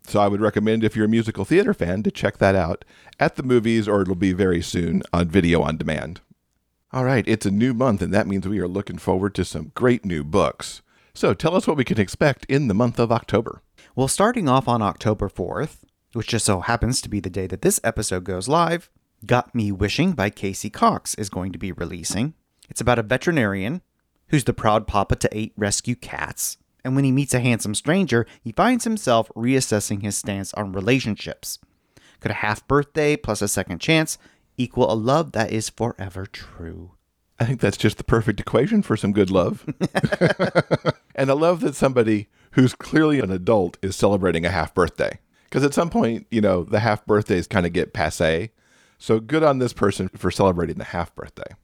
So 0.06 0.20
I 0.20 0.28
would 0.28 0.40
recommend 0.40 0.82
if 0.82 0.96
you're 0.96 1.04
a 1.04 1.08
musical 1.08 1.44
theater 1.44 1.74
fan 1.74 2.02
to 2.04 2.10
check 2.10 2.38
that 2.38 2.54
out 2.54 2.84
at 3.18 3.36
the 3.36 3.42
movies 3.42 3.86
or 3.86 4.00
it'll 4.00 4.14
be 4.14 4.32
very 4.32 4.62
soon 4.62 5.02
on 5.12 5.28
video 5.28 5.60
on 5.60 5.76
demand. 5.76 6.22
All 6.92 7.04
right, 7.04 7.24
it's 7.28 7.46
a 7.46 7.52
new 7.52 7.72
month, 7.72 8.02
and 8.02 8.12
that 8.12 8.26
means 8.26 8.48
we 8.48 8.58
are 8.58 8.66
looking 8.66 8.98
forward 8.98 9.32
to 9.36 9.44
some 9.44 9.70
great 9.76 10.04
new 10.04 10.24
books. 10.24 10.82
So 11.14 11.34
tell 11.34 11.54
us 11.54 11.68
what 11.68 11.76
we 11.76 11.84
can 11.84 12.00
expect 12.00 12.44
in 12.46 12.66
the 12.66 12.74
month 12.74 12.98
of 12.98 13.12
October. 13.12 13.62
Well, 13.94 14.08
starting 14.08 14.48
off 14.48 14.66
on 14.66 14.82
October 14.82 15.28
4th, 15.28 15.84
which 16.14 16.26
just 16.26 16.44
so 16.44 16.58
happens 16.58 17.00
to 17.02 17.08
be 17.08 17.20
the 17.20 17.30
day 17.30 17.46
that 17.46 17.62
this 17.62 17.78
episode 17.84 18.24
goes 18.24 18.48
live, 18.48 18.90
Got 19.24 19.54
Me 19.54 19.70
Wishing 19.70 20.14
by 20.14 20.30
Casey 20.30 20.68
Cox 20.68 21.14
is 21.14 21.30
going 21.30 21.52
to 21.52 21.60
be 21.60 21.70
releasing. 21.70 22.34
It's 22.68 22.80
about 22.80 22.98
a 22.98 23.04
veterinarian 23.04 23.82
who's 24.30 24.42
the 24.42 24.52
proud 24.52 24.88
papa 24.88 25.14
to 25.14 25.28
eight 25.30 25.52
rescue 25.56 25.94
cats. 25.94 26.58
And 26.84 26.96
when 26.96 27.04
he 27.04 27.12
meets 27.12 27.34
a 27.34 27.40
handsome 27.40 27.76
stranger, 27.76 28.26
he 28.42 28.50
finds 28.50 28.82
himself 28.82 29.30
reassessing 29.36 30.02
his 30.02 30.16
stance 30.16 30.52
on 30.54 30.72
relationships. 30.72 31.60
Could 32.18 32.32
a 32.32 32.34
half 32.34 32.66
birthday 32.66 33.16
plus 33.16 33.42
a 33.42 33.46
second 33.46 33.78
chance 33.80 34.18
equal 34.60 34.92
a 34.92 34.94
love 34.94 35.32
that 35.32 35.52
is 35.52 35.70
forever 35.70 36.26
true. 36.26 36.92
I 37.38 37.46
think 37.46 37.60
that's 37.60 37.78
just 37.78 37.96
the 37.96 38.04
perfect 38.04 38.38
equation 38.38 38.82
for 38.82 38.96
some 38.96 39.12
good 39.12 39.30
love. 39.30 39.64
and 41.14 41.30
I 41.30 41.32
love 41.32 41.60
that 41.60 41.74
somebody 41.74 42.28
who's 42.52 42.74
clearly 42.74 43.20
an 43.20 43.30
adult 43.30 43.78
is 43.80 43.96
celebrating 43.96 44.44
a 44.44 44.50
half 44.50 44.74
birthday. 44.74 45.18
Because 45.44 45.64
at 45.64 45.74
some 45.74 45.88
point, 45.88 46.26
you 46.30 46.40
know, 46.40 46.64
the 46.64 46.80
half 46.80 47.04
birthdays 47.06 47.46
kind 47.46 47.64
of 47.64 47.72
get 47.72 47.94
passe. 47.94 48.50
So 48.98 49.18
good 49.18 49.42
on 49.42 49.58
this 49.58 49.72
person 49.72 50.10
for 50.10 50.30
celebrating 50.30 50.76
the 50.76 50.84
half 50.84 51.14
birthday. 51.14 51.54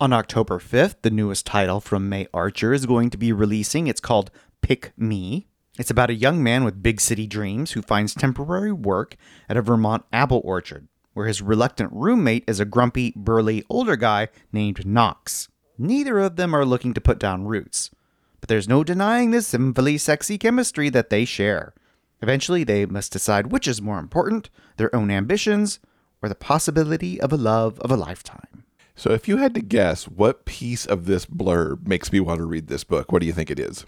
On 0.00 0.12
October 0.12 0.58
5th, 0.58 0.96
the 1.02 1.10
newest 1.10 1.46
title 1.46 1.80
from 1.80 2.08
May 2.08 2.26
Archer 2.32 2.72
is 2.72 2.86
going 2.86 3.10
to 3.10 3.18
be 3.18 3.32
releasing. 3.32 3.86
It's 3.86 4.00
called 4.00 4.30
Pick 4.62 4.92
Me. 4.96 5.46
It's 5.78 5.90
about 5.90 6.10
a 6.10 6.14
young 6.14 6.42
man 6.42 6.64
with 6.64 6.82
big 6.82 7.00
city 7.00 7.26
dreams 7.26 7.72
who 7.72 7.82
finds 7.82 8.14
temporary 8.14 8.72
work 8.72 9.16
at 9.48 9.58
a 9.58 9.62
Vermont 9.62 10.04
apple 10.12 10.40
orchard 10.44 10.88
where 11.16 11.26
his 11.26 11.40
reluctant 11.40 11.90
roommate 11.94 12.44
is 12.46 12.60
a 12.60 12.66
grumpy, 12.66 13.10
burly, 13.16 13.64
older 13.70 13.96
guy 13.96 14.28
named 14.52 14.84
Knox. 14.84 15.48
Neither 15.78 16.18
of 16.18 16.36
them 16.36 16.54
are 16.54 16.66
looking 16.66 16.92
to 16.92 17.00
put 17.00 17.18
down 17.18 17.46
roots, 17.46 17.90
but 18.38 18.50
there's 18.50 18.68
no 18.68 18.84
denying 18.84 19.30
the 19.30 19.40
sinfully 19.40 19.96
sexy 19.96 20.36
chemistry 20.36 20.90
that 20.90 21.08
they 21.08 21.24
share. 21.24 21.72
Eventually, 22.20 22.64
they 22.64 22.84
must 22.84 23.12
decide 23.12 23.50
which 23.50 23.66
is 23.66 23.80
more 23.80 23.98
important 23.98 24.50
their 24.76 24.94
own 24.94 25.10
ambitions 25.10 25.78
or 26.20 26.28
the 26.28 26.34
possibility 26.34 27.18
of 27.18 27.32
a 27.32 27.38
love 27.38 27.80
of 27.80 27.90
a 27.90 27.96
lifetime. 27.96 28.64
So, 28.94 29.10
if 29.10 29.26
you 29.26 29.38
had 29.38 29.54
to 29.54 29.62
guess 29.62 30.04
what 30.04 30.44
piece 30.44 30.84
of 30.84 31.06
this 31.06 31.24
blurb 31.24 31.86
makes 31.86 32.12
me 32.12 32.20
want 32.20 32.40
to 32.40 32.44
read 32.44 32.66
this 32.66 32.84
book, 32.84 33.10
what 33.10 33.20
do 33.20 33.26
you 33.26 33.32
think 33.32 33.50
it 33.50 33.58
is? 33.58 33.86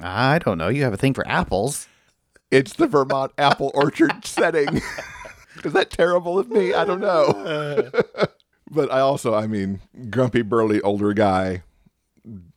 I 0.00 0.40
don't 0.40 0.58
know. 0.58 0.68
You 0.68 0.82
have 0.82 0.92
a 0.92 0.96
thing 0.96 1.14
for 1.14 1.26
apples. 1.28 1.86
It's 2.50 2.72
the 2.72 2.88
Vermont 2.88 3.30
apple 3.38 3.70
orchard 3.74 4.24
setting. 4.24 4.82
is 5.64 5.72
that 5.72 5.90
terrible 5.90 6.38
of 6.38 6.48
me? 6.48 6.74
I 6.74 6.84
don't 6.84 7.00
know. 7.00 7.90
but 8.70 8.92
I 8.92 9.00
also, 9.00 9.34
I 9.34 9.46
mean, 9.46 9.80
grumpy, 10.10 10.42
burly, 10.42 10.80
older 10.82 11.12
guy, 11.12 11.62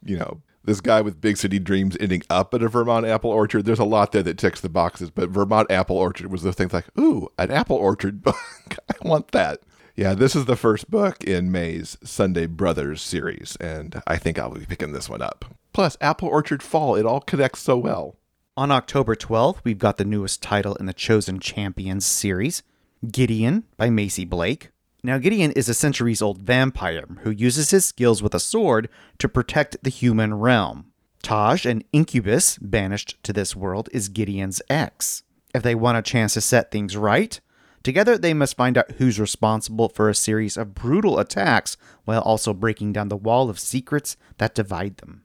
you 0.03 0.17
know, 0.17 0.41
this 0.63 0.81
guy 0.81 1.01
with 1.01 1.21
big 1.21 1.37
city 1.37 1.59
dreams 1.59 1.97
ending 1.99 2.21
up 2.29 2.53
at 2.53 2.61
a 2.61 2.69
Vermont 2.69 3.05
apple 3.05 3.31
orchard. 3.31 3.65
There's 3.65 3.79
a 3.79 3.83
lot 3.83 4.11
there 4.11 4.23
that 4.23 4.37
ticks 4.37 4.61
the 4.61 4.69
boxes, 4.69 5.09
but 5.09 5.29
Vermont 5.29 5.71
apple 5.71 5.97
orchard 5.97 6.31
was 6.31 6.43
the 6.43 6.53
thing 6.53 6.69
like, 6.71 6.85
ooh, 6.99 7.29
an 7.37 7.51
apple 7.51 7.77
orchard 7.77 8.21
book. 8.21 8.35
I 8.89 9.07
want 9.07 9.31
that. 9.31 9.61
Yeah, 9.95 10.13
this 10.13 10.35
is 10.35 10.45
the 10.45 10.55
first 10.55 10.89
book 10.89 11.23
in 11.23 11.51
May's 11.51 11.97
Sunday 12.03 12.45
Brothers 12.45 13.01
series, 13.01 13.57
and 13.57 14.01
I 14.07 14.17
think 14.17 14.39
I'll 14.39 14.51
be 14.51 14.65
picking 14.65 14.93
this 14.93 15.09
one 15.09 15.21
up. 15.21 15.45
Plus, 15.73 15.97
Apple 15.99 16.29
Orchard 16.29 16.63
Fall, 16.63 16.95
it 16.95 17.05
all 17.05 17.19
connects 17.19 17.59
so 17.59 17.77
well. 17.77 18.15
On 18.55 18.71
October 18.71 19.15
12th, 19.15 19.59
we've 19.63 19.77
got 19.77 19.97
the 19.97 20.05
newest 20.05 20.41
title 20.41 20.75
in 20.75 20.85
the 20.85 20.93
Chosen 20.93 21.39
Champions 21.39 22.05
series 22.05 22.63
Gideon 23.09 23.63
by 23.77 23.89
Macy 23.89 24.25
Blake. 24.25 24.69
Now, 25.03 25.17
Gideon 25.17 25.51
is 25.53 25.67
a 25.67 25.73
centuries 25.73 26.21
old 26.21 26.39
vampire 26.39 27.07
who 27.21 27.31
uses 27.31 27.71
his 27.71 27.83
skills 27.83 28.21
with 28.21 28.35
a 28.35 28.39
sword 28.39 28.89
to 29.17 29.27
protect 29.27 29.83
the 29.83 29.89
human 29.89 30.35
realm. 30.35 30.91
Taj, 31.23 31.65
an 31.65 31.83
incubus 31.91 32.59
banished 32.59 33.17
to 33.23 33.33
this 33.33 33.55
world, 33.55 33.89
is 33.91 34.09
Gideon's 34.09 34.61
ex. 34.69 35.23
If 35.55 35.63
they 35.63 35.73
want 35.73 35.97
a 35.97 36.03
chance 36.03 36.35
to 36.35 36.41
set 36.41 36.69
things 36.69 36.95
right, 36.95 37.39
together 37.81 38.19
they 38.19 38.35
must 38.35 38.55
find 38.55 38.77
out 38.77 38.91
who's 38.91 39.19
responsible 39.19 39.89
for 39.89 40.07
a 40.07 40.15
series 40.15 40.55
of 40.55 40.75
brutal 40.75 41.17
attacks 41.17 41.77
while 42.05 42.21
also 42.21 42.53
breaking 42.53 42.93
down 42.93 43.09
the 43.09 43.17
wall 43.17 43.49
of 43.49 43.59
secrets 43.59 44.15
that 44.37 44.53
divide 44.53 44.97
them. 44.97 45.23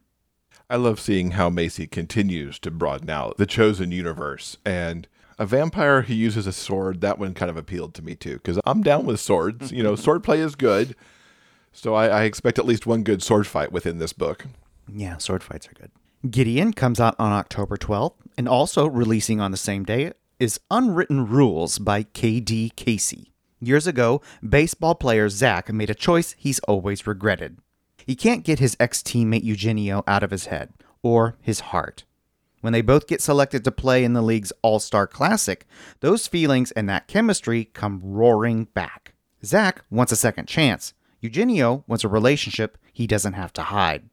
I 0.70 0.76
love 0.76 0.98
seeing 0.98 1.32
how 1.32 1.50
Macy 1.50 1.86
continues 1.86 2.58
to 2.60 2.70
broaden 2.70 3.10
out 3.10 3.36
the 3.36 3.46
chosen 3.46 3.92
universe 3.92 4.56
and 4.64 5.06
a 5.38 5.46
vampire 5.46 6.02
who 6.02 6.14
uses 6.14 6.46
a 6.46 6.52
sword, 6.52 7.00
that 7.00 7.18
one 7.18 7.34
kind 7.34 7.50
of 7.50 7.56
appealed 7.56 7.94
to 7.94 8.02
me 8.02 8.14
too, 8.14 8.34
because 8.34 8.58
I'm 8.64 8.82
down 8.82 9.06
with 9.06 9.20
swords. 9.20 9.72
you 9.72 9.82
know, 9.82 9.92
mm-hmm. 9.92 10.02
sword 10.02 10.24
play 10.24 10.40
is 10.40 10.54
good. 10.54 10.94
So 11.72 11.94
I, 11.94 12.06
I, 12.06 12.24
expect 12.24 12.58
at 12.58 12.64
least 12.64 12.86
one 12.86 13.02
good 13.02 13.22
sword 13.22 13.46
fight 13.46 13.70
within 13.70 13.98
this 13.98 14.14
book. 14.14 14.46
Yeah, 14.90 15.18
sword 15.18 15.42
fights 15.42 15.68
are 15.68 15.74
good. 15.74 15.90
Gideon 16.30 16.72
comes 16.72 16.98
out 16.98 17.14
on 17.18 17.32
October 17.32 17.76
12th, 17.76 18.14
and 18.38 18.48
also 18.48 18.86
releasing 18.86 19.40
on 19.40 19.50
the 19.50 19.58
same 19.58 19.84
day 19.84 20.12
is 20.38 20.58
Unwritten 20.70 21.26
Rules 21.28 21.78
by 21.78 22.02
K.D. 22.02 22.72
Casey. 22.76 23.32
Years 23.60 23.86
ago, 23.86 24.22
baseball 24.46 24.94
player 24.94 25.28
Zach 25.28 25.72
made 25.72 25.90
a 25.90 25.94
choice 25.94 26.34
he's 26.38 26.58
always 26.60 27.06
regretted. 27.06 27.58
He 28.06 28.14
can't 28.14 28.44
get 28.44 28.58
his 28.58 28.76
ex 28.78 29.02
teammate 29.02 29.44
Eugenio 29.44 30.04
out 30.06 30.22
of 30.22 30.30
his 30.30 30.46
head 30.46 30.72
or 31.02 31.36
his 31.40 31.60
heart. 31.60 32.04
When 32.60 32.72
they 32.72 32.82
both 32.82 33.06
get 33.06 33.20
selected 33.20 33.64
to 33.64 33.70
play 33.70 34.02
in 34.02 34.12
the 34.12 34.22
league's 34.22 34.52
All 34.62 34.78
Star 34.78 35.06
Classic, 35.06 35.66
those 36.00 36.26
feelings 36.26 36.72
and 36.72 36.88
that 36.88 37.08
chemistry 37.08 37.66
come 37.66 38.00
roaring 38.02 38.64
back. 38.64 39.14
Zach 39.44 39.82
wants 39.90 40.12
a 40.12 40.16
second 40.16 40.46
chance. 40.46 40.94
Eugenio 41.20 41.84
wants 41.86 42.04
a 42.04 42.08
relationship 42.08 42.78
he 42.92 43.06
doesn't 43.06 43.34
have 43.34 43.52
to 43.54 43.62
hide. 43.62 44.08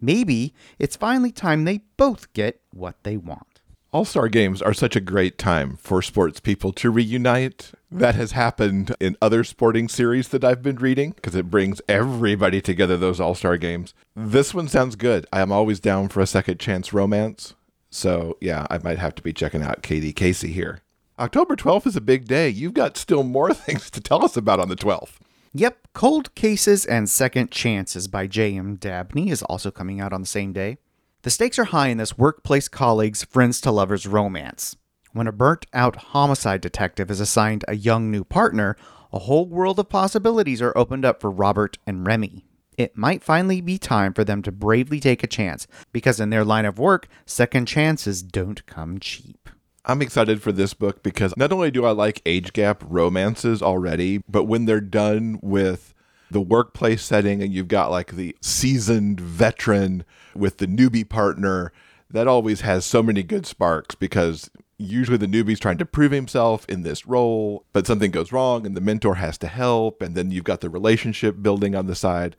Maybe 0.00 0.54
it's 0.78 0.96
finally 0.96 1.30
time 1.30 1.64
they 1.64 1.82
both 1.96 2.32
get 2.32 2.60
what 2.72 2.96
they 3.02 3.16
want. 3.16 3.60
All 3.92 4.06
Star 4.06 4.28
games 4.28 4.62
are 4.62 4.72
such 4.72 4.96
a 4.96 5.00
great 5.00 5.36
time 5.36 5.76
for 5.76 6.00
sports 6.00 6.40
people 6.40 6.72
to 6.72 6.90
reunite. 6.90 7.72
That 7.90 8.14
has 8.14 8.32
happened 8.32 8.96
in 9.00 9.18
other 9.20 9.44
sporting 9.44 9.86
series 9.86 10.28
that 10.28 10.44
I've 10.44 10.62
been 10.62 10.76
reading 10.76 11.10
because 11.10 11.34
it 11.34 11.50
brings 11.50 11.82
everybody 11.88 12.62
together, 12.62 12.96
those 12.96 13.20
All 13.20 13.34
Star 13.34 13.58
games. 13.58 13.92
This 14.16 14.54
one 14.54 14.68
sounds 14.68 14.96
good. 14.96 15.26
I 15.30 15.42
am 15.42 15.52
always 15.52 15.78
down 15.78 16.08
for 16.08 16.20
a 16.20 16.26
second 16.26 16.58
chance 16.58 16.94
romance. 16.94 17.54
So, 17.92 18.38
yeah, 18.40 18.66
I 18.70 18.78
might 18.78 18.98
have 18.98 19.14
to 19.16 19.22
be 19.22 19.34
checking 19.34 19.62
out 19.62 19.82
K.D. 19.82 20.14
Casey 20.14 20.50
here. 20.50 20.80
October 21.18 21.54
12th 21.54 21.86
is 21.86 21.94
a 21.94 22.00
big 22.00 22.24
day. 22.24 22.48
You've 22.48 22.72
got 22.72 22.96
still 22.96 23.22
more 23.22 23.52
things 23.54 23.90
to 23.90 24.00
tell 24.00 24.24
us 24.24 24.34
about 24.34 24.60
on 24.60 24.70
the 24.70 24.76
12th. 24.76 25.16
Yep, 25.52 25.88
Cold 25.92 26.34
Cases 26.34 26.86
and 26.86 27.10
Second 27.10 27.50
Chances 27.50 28.08
by 28.08 28.26
J.M. 28.26 28.76
Dabney 28.76 29.28
is 29.28 29.42
also 29.42 29.70
coming 29.70 30.00
out 30.00 30.14
on 30.14 30.22
the 30.22 30.26
same 30.26 30.54
day. 30.54 30.78
The 31.20 31.28
stakes 31.28 31.58
are 31.58 31.64
high 31.64 31.88
in 31.88 31.98
this 31.98 32.16
workplace 32.16 32.66
colleagues, 32.66 33.24
friends 33.24 33.60
to 33.60 33.70
lovers 33.70 34.06
romance. 34.06 34.74
When 35.12 35.26
a 35.26 35.32
burnt 35.32 35.66
out 35.74 35.96
homicide 35.96 36.62
detective 36.62 37.10
is 37.10 37.20
assigned 37.20 37.66
a 37.68 37.76
young 37.76 38.10
new 38.10 38.24
partner, 38.24 38.74
a 39.12 39.18
whole 39.18 39.44
world 39.44 39.78
of 39.78 39.90
possibilities 39.90 40.62
are 40.62 40.76
opened 40.76 41.04
up 41.04 41.20
for 41.20 41.30
Robert 41.30 41.76
and 41.86 42.06
Remy 42.06 42.46
it 42.76 42.96
might 42.96 43.22
finally 43.22 43.60
be 43.60 43.78
time 43.78 44.12
for 44.14 44.24
them 44.24 44.42
to 44.42 44.52
bravely 44.52 45.00
take 45.00 45.22
a 45.22 45.26
chance 45.28 45.66
because 45.92 46.20
in 46.20 46.30
their 46.30 46.44
line 46.44 46.64
of 46.64 46.78
work, 46.78 47.08
second 47.26 47.66
chances 47.66 48.22
don't 48.22 48.64
come 48.66 48.98
cheap. 48.98 49.48
I'm 49.84 50.02
excited 50.02 50.40
for 50.40 50.52
this 50.52 50.74
book 50.74 51.02
because 51.02 51.36
not 51.36 51.52
only 51.52 51.70
do 51.70 51.84
I 51.84 51.90
like 51.90 52.22
age 52.24 52.52
gap 52.52 52.84
romances 52.86 53.62
already, 53.62 54.18
but 54.28 54.44
when 54.44 54.64
they're 54.64 54.80
done 54.80 55.40
with 55.42 55.92
the 56.30 56.40
workplace 56.40 57.02
setting 57.02 57.42
and 57.42 57.52
you've 57.52 57.68
got 57.68 57.90
like 57.90 58.12
the 58.12 58.36
seasoned 58.40 59.20
veteran 59.20 60.04
with 60.34 60.58
the 60.58 60.66
newbie 60.66 61.08
partner, 61.08 61.72
that 62.10 62.28
always 62.28 62.60
has 62.60 62.84
so 62.84 63.02
many 63.02 63.22
good 63.22 63.44
sparks 63.44 63.94
because 63.94 64.50
usually 64.78 65.16
the 65.16 65.26
newbie's 65.26 65.60
trying 65.60 65.78
to 65.78 65.86
prove 65.86 66.12
himself 66.12 66.64
in 66.68 66.82
this 66.82 67.06
role, 67.06 67.64
but 67.72 67.86
something 67.86 68.10
goes 68.10 68.32
wrong 68.32 68.64
and 68.64 68.76
the 68.76 68.80
mentor 68.80 69.16
has 69.16 69.36
to 69.38 69.46
help, 69.46 70.00
and 70.00 70.14
then 70.14 70.30
you've 70.30 70.44
got 70.44 70.60
the 70.60 70.70
relationship 70.70 71.42
building 71.42 71.74
on 71.74 71.86
the 71.86 71.94
side 71.94 72.36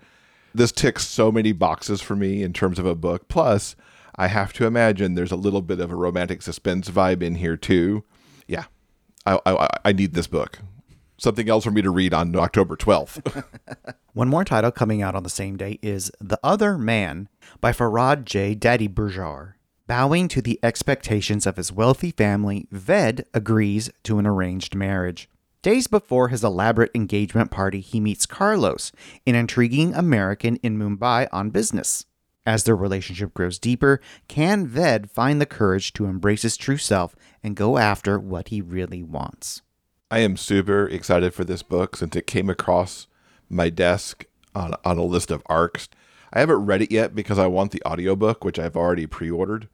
this 0.54 0.72
ticks 0.72 1.08
so 1.08 1.32
many 1.32 1.52
boxes 1.52 2.02
for 2.02 2.16
me 2.16 2.44
in 2.44 2.54
terms 2.54 2.80
of 2.80 2.86
a 2.86 2.96
book. 2.96 3.28
Plus, 3.28 3.76
I 4.16 4.28
have 4.28 4.54
to 4.54 4.66
imagine 4.66 5.16
there's 5.16 5.32
a 5.32 5.36
little 5.36 5.62
bit 5.62 5.80
of 5.80 5.92
a 5.92 5.96
romantic 5.96 6.42
suspense 6.42 6.90
vibe 6.90 7.24
in 7.24 7.36
here 7.36 7.58
too. 7.58 8.04
Yeah, 8.48 8.66
I, 9.26 9.40
I, 9.46 9.68
I 9.86 9.92
need 9.94 10.14
this 10.14 10.28
book. 10.28 10.60
Something 11.18 11.50
else 11.50 11.64
for 11.64 11.72
me 11.72 11.82
to 11.82 11.90
read 11.90 12.14
on 12.14 12.36
October 12.36 12.76
12th. 12.76 13.44
One 14.14 14.28
more 14.28 14.44
title 14.44 14.72
coming 14.72 15.02
out 15.02 15.16
on 15.16 15.24
the 15.24 15.30
same 15.30 15.58
day 15.58 15.80
is 15.82 16.12
The 16.20 16.40
Other 16.44 16.78
Man 16.78 17.30
by 17.62 17.72
Farhad 17.72 18.26
J. 18.26 18.56
Dadyburjor. 18.56 19.54
Bowing 19.88 20.28
to 20.30 20.42
the 20.42 20.60
expectations 20.64 21.46
of 21.46 21.58
his 21.58 21.72
wealthy 21.72 22.12
family, 22.12 22.68
Ved 22.72 23.26
agrees 23.34 23.90
to 24.04 24.18
an 24.18 24.26
arranged 24.26 24.76
marriage. 24.76 25.30
Days 25.64 25.88
before 25.88 26.28
his 26.28 26.44
elaborate 26.44 26.92
engagement 26.94 27.50
party, 27.50 27.80
he 27.80 28.02
meets 28.02 28.26
Carlos, 28.26 28.92
an 29.26 29.34
intriguing 29.34 29.94
American 29.94 30.58
in 30.58 30.78
Mumbai 30.78 31.30
on 31.32 31.52
business. 31.52 32.06
As 32.46 32.66
their 32.66 32.76
relationship 32.76 33.34
grows 33.34 33.60
deeper, 33.60 34.02
can 34.28 34.68
Ved 34.68 35.10
find 35.10 35.40
the 35.40 35.46
courage 35.46 35.94
to 35.94 36.04
embrace 36.04 36.42
his 36.42 36.58
true 36.58 36.76
self 36.76 37.16
and 37.42 37.56
go 37.56 37.78
after 37.78 38.20
what 38.20 38.50
he 38.50 38.60
really 38.60 39.04
wants? 39.04 39.62
I 40.12 40.20
am 40.20 40.36
super 40.36 40.86
excited 40.86 41.34
for 41.34 41.46
this 41.46 41.64
book 41.64 41.96
since 41.96 42.14
it 42.18 42.28
came 42.28 42.50
across 42.50 43.08
my 43.50 43.70
desk 43.70 44.26
on, 44.54 44.76
on 44.84 44.98
a 44.98 45.06
list 45.06 45.32
of 45.32 45.44
arcs. 45.46 45.88
I 46.34 46.42
haven't 46.42 46.66
read 46.66 46.82
it 46.82 46.92
yet 46.92 47.16
because 47.16 47.40
I 47.40 47.48
want 47.48 47.72
the 47.72 47.82
audiobook, 47.86 48.44
which 48.44 48.60
I've 48.60 48.76
already 48.76 49.08
pre 49.08 49.32
ordered. 49.32 49.70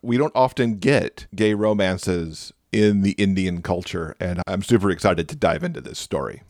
We 0.00 0.16
don't 0.16 0.34
often 0.34 0.78
get 0.78 1.26
gay 1.34 1.52
romances 1.52 2.54
in 2.74 3.02
the 3.02 3.12
Indian 3.12 3.62
culture, 3.62 4.16
and 4.18 4.42
I'm 4.48 4.62
super 4.62 4.90
excited 4.90 5.28
to 5.28 5.36
dive 5.36 5.62
into 5.62 5.80
this 5.80 5.98
story. 5.98 6.42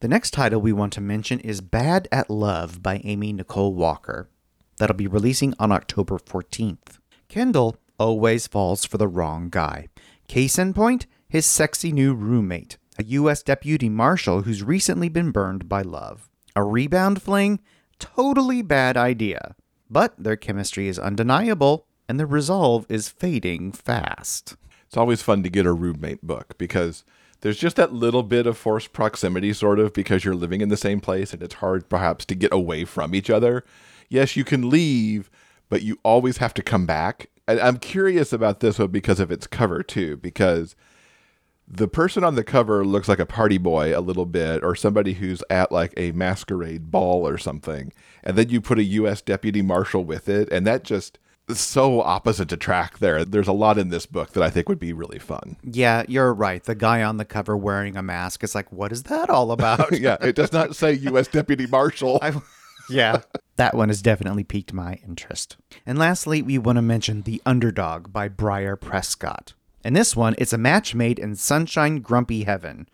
The 0.00 0.08
next 0.08 0.30
title 0.30 0.58
we 0.58 0.72
want 0.72 0.94
to 0.94 1.02
mention 1.02 1.38
is 1.40 1.60
Bad 1.60 2.08
at 2.10 2.30
Love 2.30 2.82
by 2.82 3.02
Amy 3.04 3.34
Nicole 3.34 3.74
Walker. 3.74 4.30
That'll 4.78 4.96
be 4.96 5.06
releasing 5.06 5.52
on 5.58 5.72
October 5.72 6.16
14th. 6.18 6.98
Kendall 7.28 7.76
always 7.98 8.46
falls 8.46 8.86
for 8.86 8.96
the 8.96 9.06
wrong 9.06 9.50
guy. 9.50 9.88
Case 10.28 10.58
in 10.58 10.72
point, 10.72 11.06
his 11.28 11.44
sexy 11.44 11.92
new 11.92 12.14
roommate, 12.14 12.78
a 12.98 13.04
U.S. 13.04 13.42
deputy 13.42 13.90
marshal 13.90 14.42
who's 14.42 14.62
recently 14.62 15.10
been 15.10 15.30
burned 15.30 15.68
by 15.68 15.82
love. 15.82 16.30
A 16.54 16.64
rebound 16.64 17.20
fling? 17.20 17.60
Totally 17.98 18.62
bad 18.62 18.96
idea. 18.96 19.54
But 19.90 20.14
their 20.16 20.36
chemistry 20.36 20.88
is 20.88 20.98
undeniable, 20.98 21.86
and 22.08 22.18
their 22.18 22.26
resolve 22.26 22.86
is 22.88 23.10
fading 23.10 23.72
fast 23.72 24.56
it's 24.86 24.96
always 24.96 25.22
fun 25.22 25.42
to 25.42 25.48
get 25.48 25.66
a 25.66 25.72
roommate 25.72 26.22
book 26.22 26.56
because 26.58 27.04
there's 27.40 27.58
just 27.58 27.76
that 27.76 27.92
little 27.92 28.22
bit 28.22 28.46
of 28.46 28.56
forced 28.56 28.92
proximity, 28.92 29.52
sort 29.52 29.78
of, 29.78 29.92
because 29.92 30.24
you're 30.24 30.34
living 30.34 30.60
in 30.60 30.68
the 30.68 30.76
same 30.76 31.00
place 31.00 31.32
and 31.32 31.42
it's 31.42 31.56
hard 31.56 31.88
perhaps 31.88 32.24
to 32.26 32.34
get 32.34 32.52
away 32.52 32.84
from 32.84 33.14
each 33.14 33.30
other. 33.30 33.64
Yes, 34.08 34.36
you 34.36 34.44
can 34.44 34.70
leave, 34.70 35.30
but 35.68 35.82
you 35.82 35.98
always 36.02 36.38
have 36.38 36.54
to 36.54 36.62
come 36.62 36.86
back. 36.86 37.28
And 37.48 37.60
I'm 37.60 37.78
curious 37.78 38.32
about 38.32 38.60
this 38.60 38.78
one 38.78 38.88
because 38.88 39.20
of 39.20 39.30
its 39.30 39.46
cover, 39.46 39.82
too, 39.82 40.16
because 40.16 40.74
the 41.68 41.88
person 41.88 42.24
on 42.24 42.36
the 42.36 42.44
cover 42.44 42.84
looks 42.84 43.08
like 43.08 43.18
a 43.18 43.26
party 43.26 43.58
boy 43.58 43.96
a 43.96 44.00
little 44.00 44.26
bit 44.26 44.62
or 44.62 44.74
somebody 44.76 45.14
who's 45.14 45.42
at 45.50 45.72
like 45.72 45.92
a 45.96 46.12
masquerade 46.12 46.90
ball 46.90 47.26
or 47.26 47.38
something. 47.38 47.92
And 48.22 48.38
then 48.38 48.48
you 48.48 48.60
put 48.60 48.78
a 48.78 48.84
U.S. 48.84 49.20
deputy 49.20 49.62
marshal 49.62 50.04
with 50.04 50.28
it, 50.28 50.48
and 50.50 50.66
that 50.66 50.84
just 50.84 51.18
so 51.54 52.00
opposite 52.00 52.48
to 52.48 52.56
track 52.56 52.98
there. 52.98 53.24
There's 53.24 53.48
a 53.48 53.52
lot 53.52 53.78
in 53.78 53.88
this 53.88 54.06
book 54.06 54.32
that 54.32 54.42
I 54.42 54.50
think 54.50 54.68
would 54.68 54.78
be 54.78 54.92
really 54.92 55.18
fun. 55.18 55.56
Yeah, 55.62 56.04
you're 56.08 56.34
right. 56.34 56.62
The 56.62 56.74
guy 56.74 57.02
on 57.02 57.16
the 57.16 57.24
cover 57.24 57.56
wearing 57.56 57.96
a 57.96 58.02
mask 58.02 58.42
is 58.42 58.54
like, 58.54 58.72
what 58.72 58.92
is 58.92 59.04
that 59.04 59.30
all 59.30 59.52
about? 59.52 59.98
yeah, 59.98 60.16
it 60.20 60.34
does 60.34 60.52
not 60.52 60.74
say 60.74 60.92
U.S. 60.92 61.28
Deputy 61.28 61.66
Marshal. 61.66 62.18
I, 62.22 62.32
yeah. 62.90 63.22
That 63.56 63.74
one 63.74 63.88
has 63.88 64.02
definitely 64.02 64.44
piqued 64.44 64.72
my 64.72 64.98
interest. 65.06 65.56
And 65.84 65.98
lastly, 65.98 66.42
we 66.42 66.58
want 66.58 66.76
to 66.76 66.82
mention 66.82 67.22
The 67.22 67.40
Underdog 67.46 68.12
by 68.12 68.28
Briar 68.28 68.76
Prescott. 68.76 69.54
In 69.84 69.94
this 69.94 70.16
one, 70.16 70.34
it's 70.38 70.52
a 70.52 70.58
match 70.58 70.94
made 70.94 71.18
in 71.18 71.36
Sunshine 71.36 72.00
Grumpy 72.00 72.42
Heaven. 72.44 72.88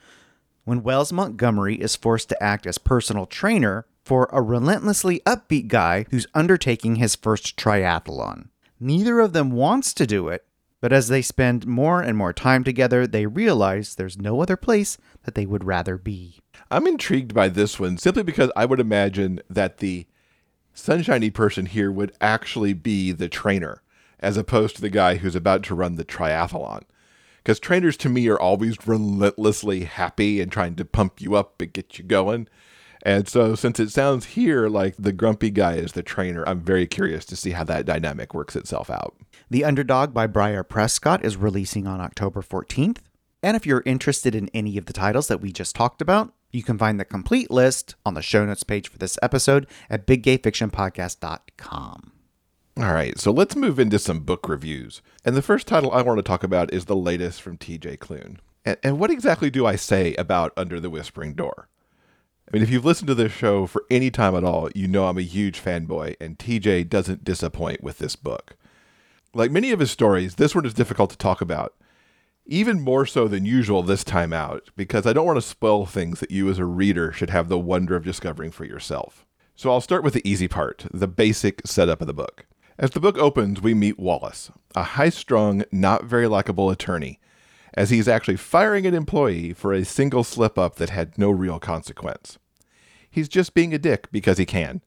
When 0.64 0.82
Wells 0.82 1.12
Montgomery 1.12 1.76
is 1.76 1.96
forced 1.96 2.28
to 2.28 2.42
act 2.42 2.66
as 2.66 2.78
personal 2.78 3.26
trainer 3.26 3.86
for 4.04 4.28
a 4.32 4.42
relentlessly 4.42 5.20
upbeat 5.26 5.68
guy 5.68 6.06
who's 6.10 6.26
undertaking 6.34 6.96
his 6.96 7.14
first 7.14 7.56
triathlon. 7.56 8.48
Neither 8.80 9.20
of 9.20 9.32
them 9.32 9.52
wants 9.52 9.94
to 9.94 10.06
do 10.06 10.28
it, 10.28 10.44
but 10.80 10.92
as 10.92 11.08
they 11.08 11.22
spend 11.22 11.66
more 11.66 12.00
and 12.00 12.18
more 12.18 12.32
time 12.32 12.64
together, 12.64 13.06
they 13.06 13.26
realize 13.26 13.94
there's 13.94 14.18
no 14.18 14.40
other 14.42 14.56
place 14.56 14.98
that 15.24 15.36
they 15.36 15.46
would 15.46 15.62
rather 15.62 15.96
be. 15.96 16.40
I'm 16.70 16.86
intrigued 16.86 17.32
by 17.32 17.48
this 17.48 17.78
one 17.78 17.98
simply 17.98 18.24
because 18.24 18.50
I 18.56 18.64
would 18.64 18.80
imagine 18.80 19.40
that 19.48 19.78
the 19.78 20.06
sunshiny 20.74 21.30
person 21.30 21.66
here 21.66 21.92
would 21.92 22.12
actually 22.20 22.72
be 22.72 23.12
the 23.12 23.28
trainer 23.28 23.82
as 24.18 24.36
opposed 24.36 24.76
to 24.76 24.82
the 24.82 24.90
guy 24.90 25.16
who's 25.16 25.36
about 25.36 25.62
to 25.64 25.74
run 25.74 25.96
the 25.96 26.04
triathlon. 26.04 26.82
Because 27.38 27.58
trainers 27.58 27.96
to 27.98 28.08
me 28.08 28.28
are 28.28 28.38
always 28.38 28.86
relentlessly 28.86 29.84
happy 29.84 30.40
and 30.40 30.50
trying 30.50 30.76
to 30.76 30.84
pump 30.84 31.20
you 31.20 31.34
up 31.34 31.60
and 31.60 31.72
get 31.72 31.98
you 31.98 32.04
going. 32.04 32.48
And 33.02 33.28
so, 33.28 33.54
since 33.56 33.80
it 33.80 33.90
sounds 33.90 34.26
here 34.26 34.68
like 34.68 34.94
the 34.96 35.12
grumpy 35.12 35.50
guy 35.50 35.74
is 35.74 35.92
the 35.92 36.04
trainer, 36.04 36.48
I'm 36.48 36.60
very 36.60 36.86
curious 36.86 37.24
to 37.26 37.36
see 37.36 37.50
how 37.50 37.64
that 37.64 37.84
dynamic 37.84 38.32
works 38.32 38.54
itself 38.54 38.90
out. 38.90 39.16
The 39.50 39.64
Underdog 39.64 40.14
by 40.14 40.28
Briar 40.28 40.62
Prescott 40.62 41.24
is 41.24 41.36
releasing 41.36 41.88
on 41.88 42.00
October 42.00 42.42
14th. 42.42 42.98
And 43.42 43.56
if 43.56 43.66
you're 43.66 43.82
interested 43.84 44.36
in 44.36 44.48
any 44.54 44.78
of 44.78 44.86
the 44.86 44.92
titles 44.92 45.26
that 45.26 45.40
we 45.40 45.50
just 45.50 45.74
talked 45.74 46.00
about, 46.00 46.32
you 46.52 46.62
can 46.62 46.78
find 46.78 47.00
the 47.00 47.04
complete 47.04 47.50
list 47.50 47.96
on 48.06 48.14
the 48.14 48.22
show 48.22 48.46
notes 48.46 48.62
page 48.62 48.88
for 48.88 48.98
this 48.98 49.18
episode 49.20 49.66
at 49.90 50.06
biggayfictionpodcast.com. 50.06 52.12
All 52.78 52.94
right, 52.94 53.18
so 53.18 53.32
let's 53.32 53.56
move 53.56 53.78
into 53.78 53.98
some 53.98 54.20
book 54.20 54.48
reviews. 54.48 55.02
And 55.24 55.36
the 55.36 55.42
first 55.42 55.66
title 55.66 55.92
I 55.92 56.02
want 56.02 56.18
to 56.18 56.22
talk 56.22 56.44
about 56.44 56.72
is 56.72 56.84
the 56.84 56.96
latest 56.96 57.42
from 57.42 57.58
TJ 57.58 57.98
Klune. 57.98 58.38
And, 58.64 58.78
and 58.82 58.98
what 58.98 59.10
exactly 59.10 59.50
do 59.50 59.66
I 59.66 59.76
say 59.76 60.14
about 60.14 60.52
Under 60.56 60.78
the 60.78 60.88
Whispering 60.88 61.34
Door? 61.34 61.68
I 62.52 62.56
mean, 62.56 62.64
if 62.64 62.70
you've 62.70 62.84
listened 62.84 63.08
to 63.08 63.14
this 63.14 63.32
show 63.32 63.66
for 63.66 63.84
any 63.90 64.10
time 64.10 64.34
at 64.34 64.44
all, 64.44 64.68
you 64.74 64.86
know 64.86 65.06
I'm 65.06 65.16
a 65.16 65.22
huge 65.22 65.62
fanboy, 65.62 66.16
and 66.20 66.38
TJ 66.38 66.90
doesn't 66.90 67.24
disappoint 67.24 67.82
with 67.82 67.96
this 67.96 68.14
book. 68.14 68.56
Like 69.32 69.50
many 69.50 69.70
of 69.70 69.80
his 69.80 69.90
stories, 69.90 70.34
this 70.34 70.54
one 70.54 70.66
is 70.66 70.74
difficult 70.74 71.08
to 71.10 71.16
talk 71.16 71.40
about, 71.40 71.74
even 72.44 72.82
more 72.82 73.06
so 73.06 73.26
than 73.26 73.46
usual 73.46 73.82
this 73.82 74.04
time 74.04 74.34
out, 74.34 74.68
because 74.76 75.06
I 75.06 75.14
don't 75.14 75.24
want 75.24 75.38
to 75.38 75.42
spoil 75.42 75.86
things 75.86 76.20
that 76.20 76.30
you 76.30 76.50
as 76.50 76.58
a 76.58 76.66
reader 76.66 77.10
should 77.10 77.30
have 77.30 77.48
the 77.48 77.58
wonder 77.58 77.96
of 77.96 78.04
discovering 78.04 78.50
for 78.50 78.66
yourself. 78.66 79.24
So 79.56 79.70
I'll 79.70 79.80
start 79.80 80.04
with 80.04 80.12
the 80.12 80.28
easy 80.28 80.46
part, 80.46 80.84
the 80.92 81.08
basic 81.08 81.66
setup 81.66 82.02
of 82.02 82.06
the 82.06 82.12
book. 82.12 82.44
As 82.78 82.90
the 82.90 83.00
book 83.00 83.16
opens, 83.16 83.62
we 83.62 83.72
meet 83.72 83.98
Wallace, 83.98 84.50
a 84.74 84.82
high 84.82 85.08
strung, 85.08 85.64
not 85.72 86.04
very 86.04 86.26
likable 86.26 86.68
attorney 86.68 87.18
as 87.74 87.90
he's 87.90 88.08
actually 88.08 88.36
firing 88.36 88.86
an 88.86 88.94
employee 88.94 89.52
for 89.52 89.72
a 89.72 89.84
single 89.84 90.24
slip 90.24 90.58
up 90.58 90.76
that 90.76 90.90
had 90.90 91.16
no 91.18 91.30
real 91.30 91.58
consequence. 91.58 92.38
He's 93.10 93.28
just 93.28 93.54
being 93.54 93.74
a 93.74 93.78
dick 93.78 94.10
because 94.10 94.38
he 94.38 94.46
can. 94.46 94.82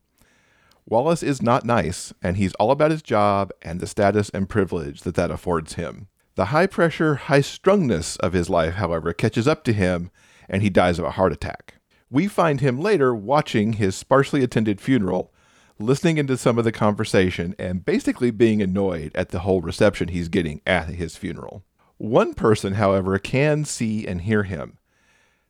Wallace 0.88 1.22
is 1.22 1.42
not 1.42 1.64
nice, 1.64 2.12
and 2.22 2.36
he's 2.36 2.54
all 2.54 2.70
about 2.70 2.92
his 2.92 3.02
job 3.02 3.52
and 3.62 3.80
the 3.80 3.88
status 3.88 4.30
and 4.30 4.48
privilege 4.48 5.00
that 5.02 5.16
that 5.16 5.32
affords 5.32 5.74
him. 5.74 6.06
The 6.36 6.46
high 6.46 6.66
pressure, 6.66 7.16
high 7.16 7.40
strungness 7.40 8.16
of 8.18 8.34
his 8.34 8.48
life, 8.48 8.74
however, 8.74 9.12
catches 9.12 9.48
up 9.48 9.64
to 9.64 9.72
him, 9.72 10.10
and 10.48 10.62
he 10.62 10.70
dies 10.70 10.98
of 10.98 11.04
a 11.04 11.12
heart 11.12 11.32
attack. 11.32 11.76
We 12.08 12.28
find 12.28 12.60
him 12.60 12.80
later 12.80 13.14
watching 13.14 13.74
his 13.74 13.96
sparsely 13.96 14.44
attended 14.44 14.80
funeral, 14.80 15.32
listening 15.78 16.18
into 16.18 16.36
some 16.36 16.56
of 16.56 16.64
the 16.64 16.72
conversation, 16.72 17.56
and 17.58 17.84
basically 17.84 18.30
being 18.30 18.62
annoyed 18.62 19.10
at 19.16 19.30
the 19.30 19.40
whole 19.40 19.60
reception 19.60 20.08
he's 20.08 20.28
getting 20.28 20.60
at 20.66 20.88
his 20.88 21.16
funeral. 21.16 21.64
One 21.98 22.34
person, 22.34 22.74
however, 22.74 23.18
can 23.18 23.64
see 23.64 24.06
and 24.06 24.20
hear 24.20 24.42
him. 24.42 24.78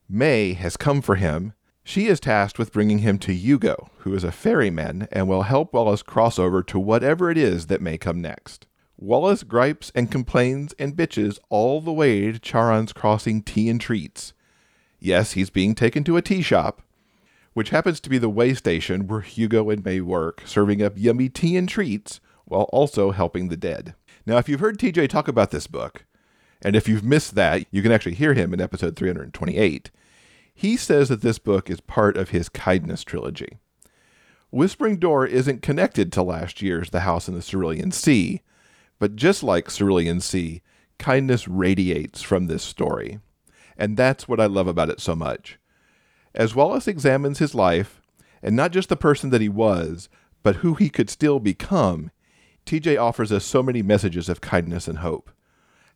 May 0.09 0.53
has 0.53 0.77
come 0.77 1.03
for 1.03 1.17
him. 1.17 1.55
She 1.83 2.07
is 2.07 2.21
tasked 2.21 2.59
with 2.59 2.73
bringing 2.73 3.01
him 3.01 3.19
to 3.19 3.35
Hugo, 3.35 3.91
who 3.99 4.15
is 4.15 4.23
a 4.25 4.33
ferryman 4.33 5.09
and 5.11 5.29
will 5.29 5.43
help 5.43 5.73
Wallace 5.73 6.03
cross 6.03 6.39
over 6.39 6.63
to 6.63 6.79
whatever 6.79 7.31
it 7.31 7.39
is 7.39 7.67
that 7.67 7.81
may 7.81 7.99
come 7.99 8.21
next. 8.21 8.67
Wallace 8.97 9.43
gripes 9.43 9.93
and 9.95 10.11
complains 10.11 10.73
and 10.79 10.97
bitches 10.97 11.39
all 11.51 11.81
the 11.81 11.93
way 11.93 12.33
to 12.33 12.39
Charon's 12.39 12.93
Crossing 12.93 13.43
Tea 13.43 13.69
and 13.69 13.81
Treats. 13.81 14.33
Yes, 15.01 15.33
he's 15.33 15.51
being 15.51 15.75
taken 15.75 16.03
to 16.05 16.17
a 16.17 16.23
tea 16.23 16.43
shop, 16.43 16.81
which 17.53 17.71
happens 17.71 18.01
to 18.01 18.11
be 18.11 18.19
the 18.19 18.31
way 18.31 18.55
station 18.55 19.07
where 19.07 19.21
Hugo 19.21 19.69
and 19.69 19.85
May 19.85 20.01
work, 20.01 20.43
serving 20.47 20.81
up 20.83 20.95
yummy 20.97 21.29
tea 21.29 21.57
and 21.57 21.69
treats 21.69 22.21
while 22.47 22.69
also 22.73 23.11
helping 23.11 23.49
the 23.49 23.57
dead. 23.57 23.95
Now, 24.25 24.39
if 24.39 24.49
you've 24.49 24.61
heard 24.61 24.79
TJ 24.79 25.09
talk 25.09 25.29
about 25.29 25.51
this 25.51 25.67
book, 25.67 26.06
and 26.62 26.75
if 26.75 26.88
you've 26.88 27.05
missed 27.05 27.35
that, 27.35 27.66
you 27.71 27.83
can 27.83 27.92
actually 27.92 28.14
hear 28.14 28.35
him 28.35 28.55
in 28.55 28.61
episode 28.61 28.97
328. 28.97 29.90
He 30.55 30.77
says 30.77 31.09
that 31.09 31.21
this 31.21 31.38
book 31.38 31.69
is 31.69 31.81
part 31.81 32.16
of 32.16 32.31
his 32.31 32.49
kindness 32.49 33.05
trilogy. 33.05 33.59
Whispering 34.51 34.99
Door 34.99 35.27
isn't 35.27 35.61
connected 35.61 36.12
to 36.12 36.23
last 36.23 36.62
year's 36.62 36.90
The 36.90 37.01
House 37.01 37.29
in 37.29 37.35
the 37.35 37.42
Cerulean 37.42 37.92
Sea, 37.92 38.40
but 38.99 39.16
just 39.16 39.42
like 39.42 39.69
Cerulean 39.69 40.21
Sea, 40.21 40.62
kindness 40.99 41.47
radiates 41.47 42.23
from 42.23 42.47
this 42.47 42.62
story. 42.62 43.21
And 43.77 43.97
that's 43.97 44.27
what 44.27 44.40
I 44.40 44.47
love 44.47 44.66
about 44.66 44.88
it 44.88 45.01
so 45.01 45.14
much. 45.14 45.59
As 46.35 46.55
Wallace 46.55 46.88
examines 46.88 47.38
his 47.38 47.55
life, 47.55 48.01
and 48.42 48.57
not 48.57 48.73
just 48.73 48.88
the 48.88 48.97
person 48.97 49.29
that 49.31 49.42
he 49.42 49.49
was, 49.49 50.09
but 50.42 50.57
who 50.57 50.75
he 50.75 50.88
could 50.88 51.11
still 51.11 51.38
become, 51.38 52.11
TJ 52.64 52.99
offers 53.01 53.33
us 53.33 53.45
so 53.45 53.62
many 53.62 53.83
messages 53.83 54.29
of 54.29 54.40
kindness 54.40 54.88
and 54.88 54.99
hope 54.99 55.31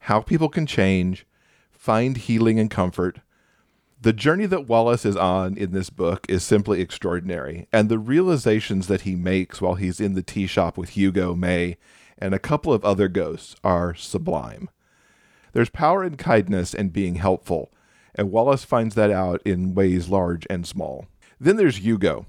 how 0.01 0.21
people 0.21 0.49
can 0.49 0.67
change, 0.67 1.27
find 1.71 2.17
healing 2.17 2.59
and 2.59 2.71
comfort. 2.71 3.21
The 4.01 4.13
journey 4.13 4.47
that 4.47 4.67
Wallace 4.67 5.05
is 5.05 5.17
on 5.17 5.57
in 5.57 5.73
this 5.73 5.91
book 5.91 6.25
is 6.29 6.43
simply 6.43 6.81
extraordinary, 6.81 7.69
and 7.73 7.89
the 7.89 7.99
realizations 7.99 8.87
that 8.87 9.03
he 9.03 9.15
makes 9.15 9.61
while 9.61 9.75
he's 9.75 10.01
in 10.01 10.15
the 10.15 10.23
tea 10.23 10.47
shop 10.47 10.79
with 10.79 10.91
Hugo, 10.91 11.35
May, 11.35 11.77
and 12.19 12.35
a 12.35 12.39
couple 12.39 12.73
of 12.73 12.85
other 12.85 13.09
ghosts 13.09 13.55
are 13.63 13.95
sublime. 13.95 14.71
There's 15.53 15.71
power 15.71 16.03
in 16.03 16.17
kindness 16.17 16.75
and 16.75 16.93
being 16.93 17.17
helpful, 17.17 17.71
and 18.15 18.31
Wallace 18.31 18.65
finds 18.65 18.95
that 18.95 19.11
out 19.11 19.43
in 19.45 19.75
ways 19.75 20.09
large 20.09 20.47
and 20.49 20.67
small. 20.67 21.07
Then 21.39 21.57
there's 21.57 21.79
Hugo. 21.79 22.27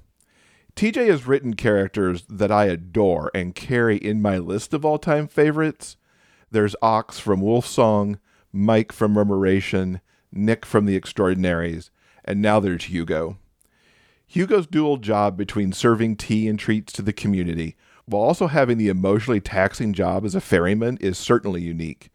TJ 0.76 1.06
has 1.08 1.26
written 1.26 1.54
characters 1.54 2.24
that 2.28 2.50
I 2.50 2.66
adore 2.66 3.30
and 3.34 3.54
carry 3.54 3.96
in 3.96 4.22
my 4.22 4.38
list 4.38 4.72
of 4.72 4.84
all 4.84 4.98
time 4.98 5.28
favorites, 5.28 5.96
there's 6.52 6.76
Ox 6.82 7.18
from 7.18 7.40
Wolf 7.40 7.66
Song, 7.66 8.18
Mike 8.52 8.92
from 8.92 9.12
Murmuration, 9.12 10.00
Nick 10.30 10.64
from 10.64 10.86
The 10.86 10.96
Extraordinaries, 10.96 11.90
and 12.24 12.40
now 12.40 12.60
there's 12.60 12.84
Hugo. 12.84 13.38
Hugo's 14.26 14.66
dual 14.66 14.98
job 14.98 15.36
between 15.36 15.72
serving 15.72 16.16
tea 16.16 16.48
and 16.48 16.58
treats 16.58 16.92
to 16.94 17.02
the 17.02 17.12
community 17.12 17.76
while 18.04 18.22
also 18.22 18.46
having 18.46 18.78
the 18.78 18.88
emotionally 18.88 19.40
taxing 19.40 19.92
job 19.92 20.24
as 20.24 20.34
a 20.34 20.40
ferryman 20.40 20.98
is 21.00 21.18
certainly 21.18 21.62
unique. 21.62 22.10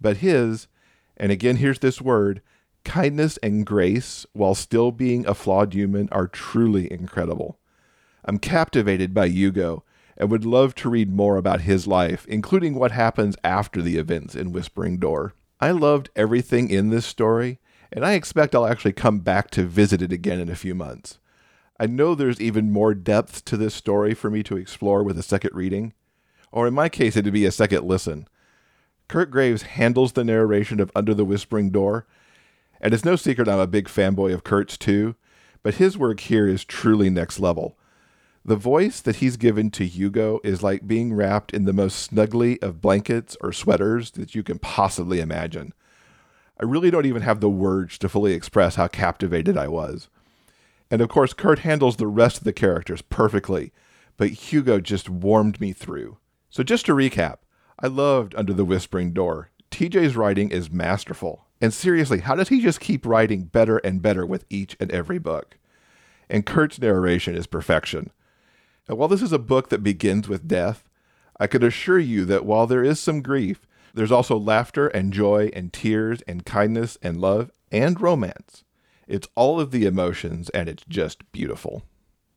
But 0.00 0.18
his, 0.18 0.66
and 1.16 1.30
again 1.30 1.56
here's 1.56 1.78
this 1.78 2.00
word, 2.00 2.42
kindness 2.84 3.38
and 3.42 3.64
grace 3.64 4.26
while 4.32 4.54
still 4.54 4.90
being 4.90 5.26
a 5.26 5.34
flawed 5.34 5.72
human 5.74 6.08
are 6.10 6.26
truly 6.26 6.90
incredible. 6.92 7.58
I'm 8.24 8.38
captivated 8.38 9.14
by 9.14 9.26
Hugo 9.26 9.84
and 10.22 10.30
would 10.30 10.44
love 10.44 10.76
to 10.76 10.88
read 10.88 11.12
more 11.12 11.36
about 11.36 11.62
his 11.62 11.88
life, 11.88 12.24
including 12.28 12.76
what 12.76 12.92
happens 12.92 13.36
after 13.42 13.82
the 13.82 13.96
events 13.96 14.36
in 14.36 14.52
Whispering 14.52 14.98
Door. 14.98 15.34
I 15.58 15.72
loved 15.72 16.10
everything 16.14 16.70
in 16.70 16.90
this 16.90 17.04
story, 17.04 17.58
and 17.90 18.06
I 18.06 18.12
expect 18.12 18.54
I'll 18.54 18.68
actually 18.68 18.92
come 18.92 19.18
back 19.18 19.50
to 19.50 19.64
visit 19.64 20.00
it 20.00 20.12
again 20.12 20.38
in 20.38 20.48
a 20.48 20.54
few 20.54 20.76
months. 20.76 21.18
I 21.80 21.86
know 21.86 22.14
there's 22.14 22.40
even 22.40 22.70
more 22.70 22.94
depth 22.94 23.44
to 23.46 23.56
this 23.56 23.74
story 23.74 24.14
for 24.14 24.30
me 24.30 24.44
to 24.44 24.56
explore 24.56 25.02
with 25.02 25.18
a 25.18 25.24
second 25.24 25.50
reading, 25.54 25.92
or 26.52 26.68
in 26.68 26.74
my 26.74 26.88
case, 26.88 27.16
it'd 27.16 27.32
be 27.32 27.44
a 27.44 27.50
second 27.50 27.82
listen. 27.82 28.28
Kirt 29.08 29.28
Graves 29.28 29.62
handles 29.62 30.12
the 30.12 30.22
narration 30.22 30.78
of 30.78 30.92
Under 30.94 31.14
the 31.14 31.24
Whispering 31.24 31.70
Door, 31.70 32.06
and 32.80 32.94
it's 32.94 33.04
no 33.04 33.16
secret 33.16 33.48
I'm 33.48 33.58
a 33.58 33.66
big 33.66 33.88
fanboy 33.88 34.32
of 34.32 34.44
Kirt's 34.44 34.78
too, 34.78 35.16
but 35.64 35.74
his 35.74 35.98
work 35.98 36.20
here 36.20 36.46
is 36.46 36.64
truly 36.64 37.10
next 37.10 37.40
level. 37.40 37.76
The 38.44 38.56
voice 38.56 39.00
that 39.00 39.16
he's 39.16 39.36
given 39.36 39.70
to 39.70 39.86
Hugo 39.86 40.40
is 40.42 40.64
like 40.64 40.88
being 40.88 41.14
wrapped 41.14 41.54
in 41.54 41.64
the 41.64 41.72
most 41.72 42.10
snuggly 42.10 42.60
of 42.60 42.80
blankets 42.80 43.36
or 43.40 43.52
sweaters 43.52 44.10
that 44.12 44.34
you 44.34 44.42
can 44.42 44.58
possibly 44.58 45.20
imagine. 45.20 45.72
I 46.60 46.64
really 46.64 46.90
don't 46.90 47.06
even 47.06 47.22
have 47.22 47.40
the 47.40 47.48
words 47.48 47.98
to 47.98 48.08
fully 48.08 48.32
express 48.32 48.74
how 48.74 48.88
captivated 48.88 49.56
I 49.56 49.68
was. 49.68 50.08
And 50.90 51.00
of 51.00 51.08
course, 51.08 51.32
Kirt 51.32 51.60
handles 51.60 51.96
the 51.96 52.08
rest 52.08 52.38
of 52.38 52.44
the 52.44 52.52
characters 52.52 53.00
perfectly, 53.00 53.72
but 54.16 54.30
Hugo 54.30 54.80
just 54.80 55.08
warmed 55.08 55.60
me 55.60 55.72
through. 55.72 56.18
So, 56.50 56.64
just 56.64 56.84
to 56.86 56.94
recap, 56.94 57.38
I 57.78 57.86
loved 57.86 58.34
Under 58.36 58.52
the 58.52 58.64
Whispering 58.64 59.12
Door. 59.12 59.50
TJ's 59.70 60.16
writing 60.16 60.50
is 60.50 60.70
masterful. 60.70 61.46
And 61.60 61.72
seriously, 61.72 62.18
how 62.18 62.34
does 62.34 62.48
he 62.48 62.60
just 62.60 62.80
keep 62.80 63.06
writing 63.06 63.44
better 63.44 63.78
and 63.78 64.02
better 64.02 64.26
with 64.26 64.44
each 64.50 64.76
and 64.80 64.90
every 64.90 65.18
book? 65.18 65.58
And 66.28 66.44
Kirt's 66.44 66.80
narration 66.80 67.36
is 67.36 67.46
perfection. 67.46 68.10
And 68.88 68.98
while 68.98 69.08
this 69.08 69.22
is 69.22 69.32
a 69.32 69.38
book 69.38 69.68
that 69.68 69.82
begins 69.82 70.28
with 70.28 70.48
death, 70.48 70.88
I 71.38 71.46
can 71.46 71.62
assure 71.62 71.98
you 71.98 72.24
that 72.26 72.44
while 72.44 72.66
there 72.66 72.84
is 72.84 73.00
some 73.00 73.22
grief, 73.22 73.66
there's 73.94 74.12
also 74.12 74.36
laughter 74.36 74.88
and 74.88 75.12
joy 75.12 75.50
and 75.54 75.72
tears 75.72 76.22
and 76.22 76.44
kindness 76.44 76.98
and 77.02 77.20
love 77.20 77.50
and 77.70 78.00
romance. 78.00 78.64
It's 79.06 79.28
all 79.34 79.60
of 79.60 79.70
the 79.70 79.86
emotions 79.86 80.48
and 80.50 80.68
it's 80.68 80.84
just 80.88 81.30
beautiful. 81.32 81.82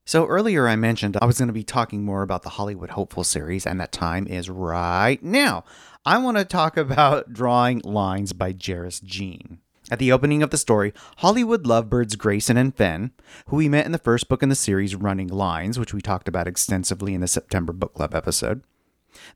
So 0.05 0.27
earlier 0.27 0.67
I 0.67 0.75
mentioned 0.75 1.17
I 1.19 1.25
was 1.25 1.39
going 1.39 1.47
to 1.47 1.53
be 1.53 1.63
talking 1.63 2.03
more 2.05 2.21
about 2.21 2.43
the 2.43 2.49
Hollywood 2.49 2.91
Hopeful 2.91 3.23
series, 3.23 3.65
and 3.65 3.79
that 3.79 3.91
time 3.91 4.27
is 4.27 4.51
right 4.51 5.21
now. 5.23 5.63
I 6.05 6.19
want 6.19 6.37
to 6.37 6.45
talk 6.45 6.77
about 6.77 7.33
Drawing 7.33 7.79
Lines 7.79 8.31
by 8.31 8.53
Jairus 8.53 8.99
Jean. 8.99 9.61
At 9.91 9.99
the 9.99 10.11
opening 10.11 10.41
of 10.41 10.49
the 10.49 10.57
story, 10.57 10.93
Hollywood 11.17 11.67
lovebirds 11.67 12.15
Grayson 12.15 12.57
and 12.57 12.75
Finn, 12.75 13.11
who 13.47 13.57
we 13.57 13.69
met 13.69 13.85
in 13.85 13.91
the 13.91 13.99
first 13.99 14.27
book 14.27 14.41
in 14.41 14.49
the 14.49 14.55
series 14.55 14.95
Running 14.95 15.27
Lines, 15.27 15.77
which 15.77 15.93
we 15.93 16.01
talked 16.01 16.27
about 16.27 16.47
extensively 16.47 17.13
in 17.13 17.21
the 17.21 17.27
September 17.27 17.71
book 17.71 17.93
club 17.93 18.15
episode, 18.15 18.63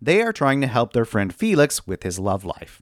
they 0.02 0.22
are 0.22 0.34
trying 0.34 0.60
to 0.62 0.68
help 0.68 0.94
their 0.94 1.06
friend 1.06 1.34
Felix 1.34 1.86
with 1.86 2.02
his 2.04 2.18
love 2.18 2.44
life. 2.44 2.82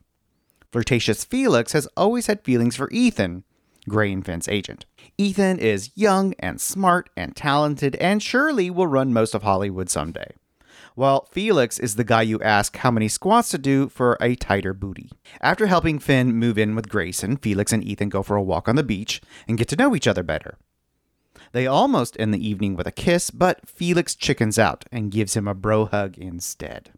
Flirtatious 0.71 1.25
Felix 1.25 1.73
has 1.73 1.87
always 1.97 2.27
had 2.27 2.43
feelings 2.43 2.75
for 2.75 2.89
Ethan, 2.91 3.43
Gray 3.89 4.11
and 4.13 4.25
Finn's 4.25 4.47
agent. 4.47 4.85
Ethan 5.17 5.59
is 5.59 5.91
young 5.95 6.33
and 6.39 6.59
smart 6.61 7.09
and 7.17 7.35
talented 7.35 7.95
and 7.97 8.23
surely 8.23 8.69
will 8.69 8.87
run 8.87 9.13
most 9.13 9.33
of 9.33 9.43
Hollywood 9.43 9.89
someday. 9.89 10.35
While 10.97 11.27
Felix 11.29 11.77
is 11.77 11.95
the 11.95 12.03
guy 12.03 12.23
you 12.23 12.41
ask 12.41 12.77
how 12.77 12.89
many 12.89 13.07
squats 13.07 13.51
to 13.51 13.59
do 13.59 13.87
for 13.87 14.17
a 14.19 14.33
tighter 14.33 14.73
booty. 14.73 15.11
After 15.39 15.67
helping 15.67 15.99
Finn 15.99 16.33
move 16.33 16.57
in 16.57 16.73
with 16.73 16.89
Grayson, 16.89 17.37
Felix 17.37 17.71
and 17.71 17.83
Ethan 17.83 18.09
go 18.09 18.23
for 18.23 18.35
a 18.35 18.41
walk 18.41 18.67
on 18.67 18.77
the 18.77 18.83
beach 18.83 19.21
and 19.47 19.59
get 19.59 19.67
to 19.67 19.75
know 19.75 19.95
each 19.95 20.07
other 20.07 20.23
better. 20.23 20.57
They 21.51 21.67
almost 21.67 22.17
end 22.19 22.33
the 22.33 22.43
evening 22.43 22.75
with 22.75 22.87
a 22.87 22.91
kiss, 22.91 23.29
but 23.29 23.69
Felix 23.69 24.15
chickens 24.15 24.57
out 24.57 24.85
and 24.91 25.11
gives 25.11 25.35
him 25.35 25.47
a 25.47 25.53
bro 25.53 25.85
hug 25.85 26.17
instead. 26.17 26.89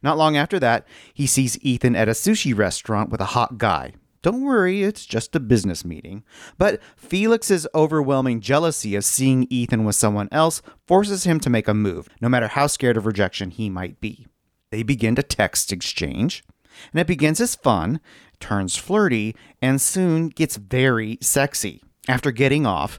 Not 0.00 0.16
long 0.16 0.36
after 0.36 0.60
that, 0.60 0.86
he 1.12 1.26
sees 1.26 1.58
Ethan 1.60 1.96
at 1.96 2.08
a 2.08 2.12
sushi 2.12 2.56
restaurant 2.56 3.10
with 3.10 3.20
a 3.20 3.34
hot 3.34 3.58
guy. 3.58 3.94
Don't 4.28 4.44
worry, 4.44 4.82
it's 4.82 5.06
just 5.06 5.34
a 5.34 5.40
business 5.40 5.86
meeting. 5.86 6.22
But 6.58 6.82
Felix's 6.98 7.66
overwhelming 7.74 8.42
jealousy 8.42 8.94
of 8.94 9.06
seeing 9.06 9.46
Ethan 9.48 9.86
with 9.86 9.96
someone 9.96 10.28
else 10.30 10.60
forces 10.86 11.24
him 11.24 11.40
to 11.40 11.48
make 11.48 11.66
a 11.66 11.72
move, 11.72 12.10
no 12.20 12.28
matter 12.28 12.48
how 12.48 12.66
scared 12.66 12.98
of 12.98 13.06
rejection 13.06 13.50
he 13.50 13.70
might 13.70 14.02
be. 14.02 14.26
They 14.70 14.82
begin 14.82 15.14
to 15.14 15.22
text 15.22 15.72
exchange, 15.72 16.44
and 16.92 17.00
it 17.00 17.06
begins 17.06 17.40
as 17.40 17.54
fun, 17.54 18.00
turns 18.38 18.76
flirty, 18.76 19.34
and 19.62 19.80
soon 19.80 20.28
gets 20.28 20.58
very 20.58 21.16
sexy. 21.22 21.82
After 22.06 22.30
getting 22.30 22.66
off, 22.66 22.98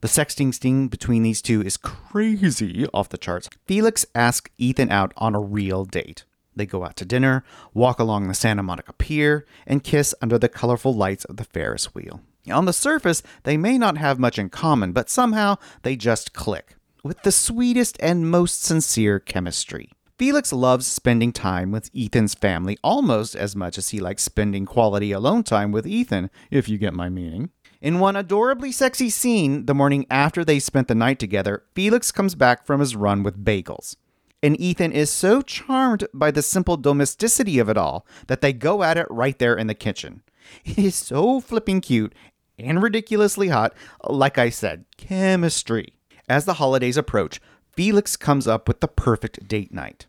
the 0.00 0.08
sexting 0.08 0.54
sting 0.54 0.88
between 0.88 1.22
these 1.22 1.42
two 1.42 1.60
is 1.60 1.76
crazy 1.76 2.86
off 2.94 3.10
the 3.10 3.18
charts. 3.18 3.50
Felix 3.66 4.06
asks 4.14 4.50
Ethan 4.56 4.90
out 4.90 5.12
on 5.18 5.34
a 5.34 5.40
real 5.40 5.84
date. 5.84 6.24
They 6.56 6.66
go 6.66 6.84
out 6.84 6.96
to 6.96 7.04
dinner, 7.04 7.44
walk 7.72 7.98
along 7.98 8.28
the 8.28 8.34
Santa 8.34 8.62
Monica 8.62 8.92
Pier, 8.92 9.46
and 9.66 9.84
kiss 9.84 10.14
under 10.22 10.38
the 10.38 10.48
colorful 10.48 10.94
lights 10.94 11.24
of 11.24 11.36
the 11.36 11.44
Ferris 11.44 11.94
wheel. 11.94 12.20
On 12.50 12.66
the 12.66 12.72
surface, 12.72 13.22
they 13.44 13.56
may 13.56 13.78
not 13.78 13.96
have 13.96 14.18
much 14.18 14.38
in 14.38 14.50
common, 14.50 14.92
but 14.92 15.08
somehow 15.08 15.56
they 15.82 15.96
just 15.96 16.34
click, 16.34 16.76
with 17.02 17.22
the 17.22 17.32
sweetest 17.32 17.96
and 18.00 18.30
most 18.30 18.62
sincere 18.62 19.18
chemistry. 19.18 19.90
Felix 20.16 20.52
loves 20.52 20.86
spending 20.86 21.32
time 21.32 21.72
with 21.72 21.90
Ethan's 21.96 22.34
family 22.34 22.78
almost 22.84 23.34
as 23.34 23.56
much 23.56 23.78
as 23.78 23.88
he 23.88 23.98
likes 23.98 24.22
spending 24.22 24.64
quality 24.64 25.10
alone 25.10 25.42
time 25.42 25.72
with 25.72 25.86
Ethan, 25.86 26.30
if 26.52 26.68
you 26.68 26.78
get 26.78 26.94
my 26.94 27.08
meaning. 27.08 27.50
In 27.80 27.98
one 27.98 28.14
adorably 28.14 28.70
sexy 28.70 29.10
scene, 29.10 29.66
the 29.66 29.74
morning 29.74 30.06
after 30.08 30.44
they 30.44 30.58
spent 30.58 30.86
the 30.86 30.94
night 30.94 31.18
together, 31.18 31.64
Felix 31.74 32.12
comes 32.12 32.34
back 32.34 32.64
from 32.64 32.80
his 32.80 32.94
run 32.94 33.22
with 33.22 33.44
bagels. 33.44 33.96
And 34.44 34.60
Ethan 34.60 34.92
is 34.92 35.08
so 35.08 35.40
charmed 35.40 36.06
by 36.12 36.30
the 36.30 36.42
simple 36.42 36.76
domesticity 36.76 37.58
of 37.58 37.70
it 37.70 37.78
all 37.78 38.06
that 38.26 38.42
they 38.42 38.52
go 38.52 38.82
at 38.82 38.98
it 38.98 39.06
right 39.08 39.38
there 39.38 39.56
in 39.56 39.68
the 39.68 39.74
kitchen. 39.74 40.20
It 40.66 40.78
is 40.78 40.94
so 40.94 41.40
flipping 41.40 41.80
cute 41.80 42.14
and 42.58 42.82
ridiculously 42.82 43.48
hot. 43.48 43.72
Like 44.06 44.36
I 44.36 44.50
said, 44.50 44.84
chemistry. 44.98 45.94
As 46.28 46.44
the 46.44 46.54
holidays 46.54 46.98
approach, 46.98 47.40
Felix 47.72 48.18
comes 48.18 48.46
up 48.46 48.68
with 48.68 48.80
the 48.80 48.86
perfect 48.86 49.48
date 49.48 49.72
night. 49.72 50.04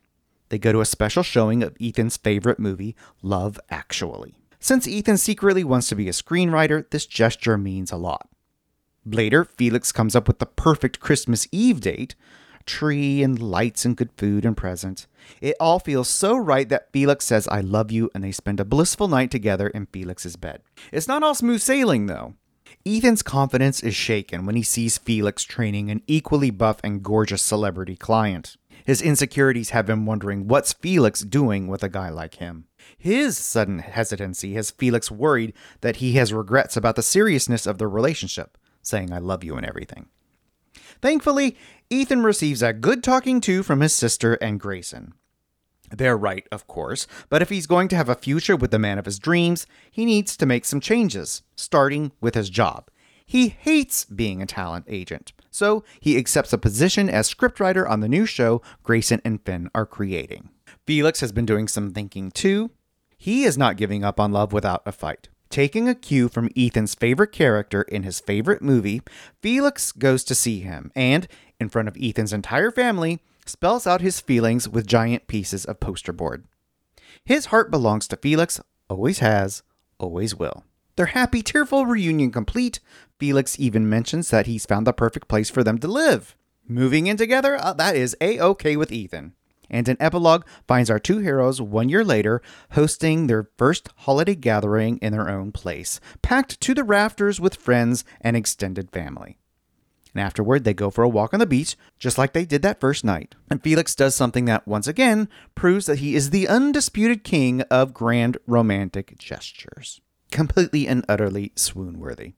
They 0.50 0.60
go 0.60 0.74
to 0.74 0.82
a 0.82 0.86
special 0.86 1.24
showing 1.24 1.63
of 1.63 1.78
Ethan's 1.80 2.17
favorite 2.17 2.60
movie, 2.60 2.98
Love 3.21 3.58
Actually. 3.69 4.36
Since 4.60 4.86
Ethan 4.86 5.15
secretly 5.15 5.63
wants 5.63 5.88
to 5.88 5.95
be 5.95 6.10
a 6.10 6.12
screenwriter, 6.12 6.89
this 6.89 7.06
gesture 7.06 7.58
means 7.58 7.89
a 7.89 7.95
lot. 7.95 8.28
Later, 9.06 9.45
Felix 9.45 9.93
comes 9.93 10.13
up 10.13 10.28
with 10.28 10.39
the 10.39 10.45
perfect 10.45 11.00
Christmas 11.00 11.48
Eve 11.54 11.80
date 11.80 12.15
tree 12.65 13.23
and 13.23 13.41
lights 13.41 13.86
and 13.86 13.95
good 13.95 14.12
food 14.17 14.45
and 14.45 14.58
presents. 14.58 15.08
It 15.41 15.56
all 15.60 15.80
feels 15.80 16.08
so 16.08 16.38
right 16.38 16.67
that 16.69 16.91
Felix 16.91 17.25
says, 17.25 17.47
I 17.47 17.62
love 17.62 17.91
you, 17.91 18.10
and 18.13 18.23
they 18.23 18.32
spend 18.32 18.60
a 18.60 18.65
blissful 18.65 19.08
night 19.08 19.32
together 19.32 19.67
in 19.67 19.88
Felix's 19.88 20.36
bed. 20.36 20.62
It's 20.91 21.08
not 21.08 21.23
all 21.23 21.36
smooth 21.36 21.62
sailing, 21.62 22.06
though. 22.06 22.36
Ethan's 22.86 23.23
confidence 23.23 23.82
is 23.82 23.95
shaken 23.95 24.45
when 24.45 24.56
he 24.56 24.62
sees 24.62 24.99
Felix 24.99 25.43
training 25.43 25.89
an 25.89 26.04
equally 26.06 26.51
buff 26.51 26.80
and 26.84 27.01
gorgeous 27.01 27.41
celebrity 27.41 27.95
client. 27.95 28.58
His 28.86 29.01
insecurities 29.01 29.71
have 29.71 29.89
him 29.89 30.06
wondering 30.06 30.47
what's 30.47 30.73
Felix 30.73 31.21
doing 31.21 31.67
with 31.67 31.82
a 31.82 31.89
guy 31.89 32.10
like 32.10 32.36
him. 32.36 32.65
His 32.95 33.38
sudden 33.39 33.80
hesitancy 33.80 34.54
has 34.54 34.69
Felix 34.69 35.10
worried 35.10 35.54
that 35.82 35.95
he 35.95 36.13
has 36.13 36.32
regrets 36.32 36.78
about 36.78 36.95
the 36.95 37.01
seriousness 37.01 37.65
of 37.65 37.80
their 37.80 37.89
relationship, 37.89 38.58
saying, 38.84 39.12
I 39.12 39.17
love 39.17 39.43
you 39.43 39.56
and 39.56 39.65
everything. 39.65 40.10
Thankfully, 41.06 41.56
Ethan 41.91 42.24
receives 42.24 42.63
a 42.63 42.74
good 42.74 43.04
talking 43.04 43.39
to 43.41 43.62
from 43.62 43.82
his 43.82 43.94
sister 43.94 44.39
and 44.41 44.60
Grayson. 44.60 45.13
They're 45.91 46.18
right, 46.18 46.48
of 46.52 46.65
course, 46.65 47.06
but 47.30 47.44
if 47.44 47.50
he's 47.50 47.68
going 47.68 47.89
to 47.89 47.96
have 47.96 48.10
a 48.10 48.15
future 48.15 48.56
with 48.56 48.72
the 48.72 48.80
man 48.80 48.98
of 48.98 49.06
his 49.06 49.20
dreams, 49.20 49.68
he 49.91 50.04
needs 50.04 50.36
to 50.36 50.48
make 50.48 50.65
some 50.65 50.80
changes, 50.80 51.44
starting 51.56 52.12
with 52.22 52.34
his 52.34 52.50
job. 52.50 52.89
He 53.24 53.50
hates 53.50 54.06
being 54.06 54.41
a 54.41 54.48
talent 54.48 54.86
agent, 54.88 55.32
so 55.52 55.84
he 56.00 56.18
accepts 56.18 56.54
a 56.54 56.58
position 56.58 57.08
as 57.08 57.32
scriptwriter 57.32 57.88
on 57.88 58.00
the 58.00 58.10
new 58.10 58.26
show 58.26 58.63
Grayson 58.82 59.22
and 59.24 59.39
Finn 59.46 59.70
are 59.76 59.86
creating. 59.86 60.50
Felix 60.88 61.20
has 61.20 61.32
been 61.32 61.46
doing 61.46 61.68
some 61.68 61.94
thinking 61.94 62.32
too. 62.32 62.72
He 63.15 63.44
is 63.44 63.60
not 63.60 63.78
giving 63.78 64.04
up 64.04 64.20
on 64.20 64.32
love 64.32 64.52
without 64.52 64.82
a 64.88 64.91
fight. 64.91 65.30
Taking 65.50 65.88
a 65.88 65.96
cue 65.96 66.28
from 66.28 66.50
Ethan's 66.58 66.96
favorite 66.96 67.32
character 67.32 67.84
in 67.84 68.04
his 68.04 68.20
favorite 68.20 68.62
movie, 68.62 69.02
Felix 69.42 69.92
goes 69.92 70.24
to 70.26 70.36
see 70.36 70.60
him 70.60 70.92
and, 70.96 71.28
in 71.60 71.70
front 71.70 71.88
of 71.88 71.98
Ethan's 72.00 72.34
entire 72.34 72.72
family, 72.72 73.22
spells 73.46 73.88
out 73.88 74.02
his 74.02 74.20
feelings 74.20 74.68
with 74.68 74.88
giant 74.88 75.28
pieces 75.28 75.66
of 75.66 75.80
poster 75.80 76.12
board. 76.12 76.46
His 77.24 77.48
heart 77.48 77.72
belongs 77.72 78.08
to 78.10 78.18
Felix, 78.18 78.60
always 78.90 79.20
has, 79.20 79.64
always 79.98 80.36
will. 80.36 80.64
Their 80.96 81.08
happy, 81.08 81.42
tearful 81.42 81.86
reunion 81.86 82.32
complete, 82.32 82.80
Felix 83.20 83.60
even 83.60 83.90
mentions 83.90 84.30
that 84.30 84.48
he's 84.48 84.66
found 84.66 84.88
the 84.88 84.94
perfect 84.94 85.28
place 85.28 85.50
for 85.50 85.64
them 85.64 85.78
to 85.80 85.88
live. 85.88 86.36
Moving 86.68 87.08
in 87.08 87.18
together, 87.18 87.58
uh, 87.62 87.74
that 87.74 87.96
is 87.96 88.16
a 88.20 88.40
okay 88.40 88.76
with 88.76 88.92
Ethan. 88.92 89.34
And 89.69 89.88
an 89.88 89.97
epilogue 89.99 90.45
finds 90.67 90.89
our 90.89 90.99
two 90.99 91.19
heroes 91.19 91.62
one 91.62 91.89
year 91.89 92.04
later 92.04 92.41
hosting 92.71 93.28
their 93.28 93.49
first 93.58 93.89
holiday 93.97 94.36
gathering 94.36 94.97
in 94.97 95.12
their 95.12 95.30
own 95.30 95.51
place, 95.51 95.99
packed 96.21 96.60
to 96.62 96.73
the 96.73 96.84
rafters 96.84 97.39
with 97.39 97.56
friends 97.56 98.04
and 98.21 98.36
extended 98.36 98.91
family. 98.91 99.38
And 100.15 100.21
afterward, 100.21 100.63
they 100.63 100.73
go 100.73 100.89
for 100.89 101.04
a 101.04 101.10
walk 101.10 101.34
on 101.34 101.41
the 101.41 101.45
beach, 101.45 101.75
just 101.99 102.17
like 102.17 102.32
they 102.32 102.45
did 102.45 102.62
that 102.62 102.80
first 102.80 103.04
night. 103.04 103.36
And 103.49 103.62
Felix 103.62 103.93
does 103.93 104.15
something 104.15 104.45
that, 104.45 104.65
once 104.65 104.88
again, 104.88 105.28
proves 105.56 105.88
that 105.88 105.99
he 105.99 106.15
is 106.15 106.30
the 106.30 106.47
undisputed 106.47 107.25
king 107.25 107.62
of 107.63 107.93
grand 107.93 108.38
romantic 108.47 109.17
gestures. 109.17 109.99
Completely 110.32 110.88
and 110.88 111.04
utterly 111.10 111.51
swoon 111.56 111.99
worthy. 111.99 112.36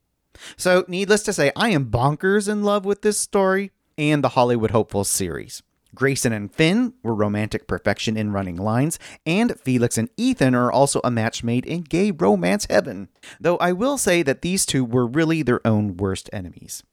So, 0.55 0.85
needless 0.87 1.21
to 1.23 1.33
say, 1.33 1.51
I 1.55 1.69
am 1.69 1.91
bonkers 1.91 2.49
in 2.49 2.63
love 2.63 2.83
with 2.83 3.03
this 3.03 3.19
story 3.19 3.71
and 3.95 4.23
the 4.23 4.29
Hollywood 4.29 4.71
Hopeful 4.71 5.03
series. 5.03 5.61
Grayson 5.97 6.31
and 6.31 6.53
Finn 6.53 6.93
were 7.01 7.15
romantic 7.15 7.67
perfection 7.67 8.15
in 8.17 8.31
running 8.31 8.55
lines, 8.55 8.99
and 9.25 9.59
Felix 9.59 9.97
and 9.97 10.09
Ethan 10.15 10.53
are 10.53 10.71
also 10.71 11.01
a 11.03 11.09
match 11.09 11.43
made 11.43 11.65
in 11.65 11.81
gay 11.81 12.11
romance 12.11 12.67
heaven. 12.69 13.09
Though 13.39 13.57
I 13.57 13.71
will 13.71 13.97
say 13.97 14.21
that 14.21 14.43
these 14.43 14.63
two 14.63 14.85
were 14.85 15.07
really 15.07 15.41
their 15.41 15.65
own 15.65 15.97
worst 15.97 16.29
enemies. 16.31 16.83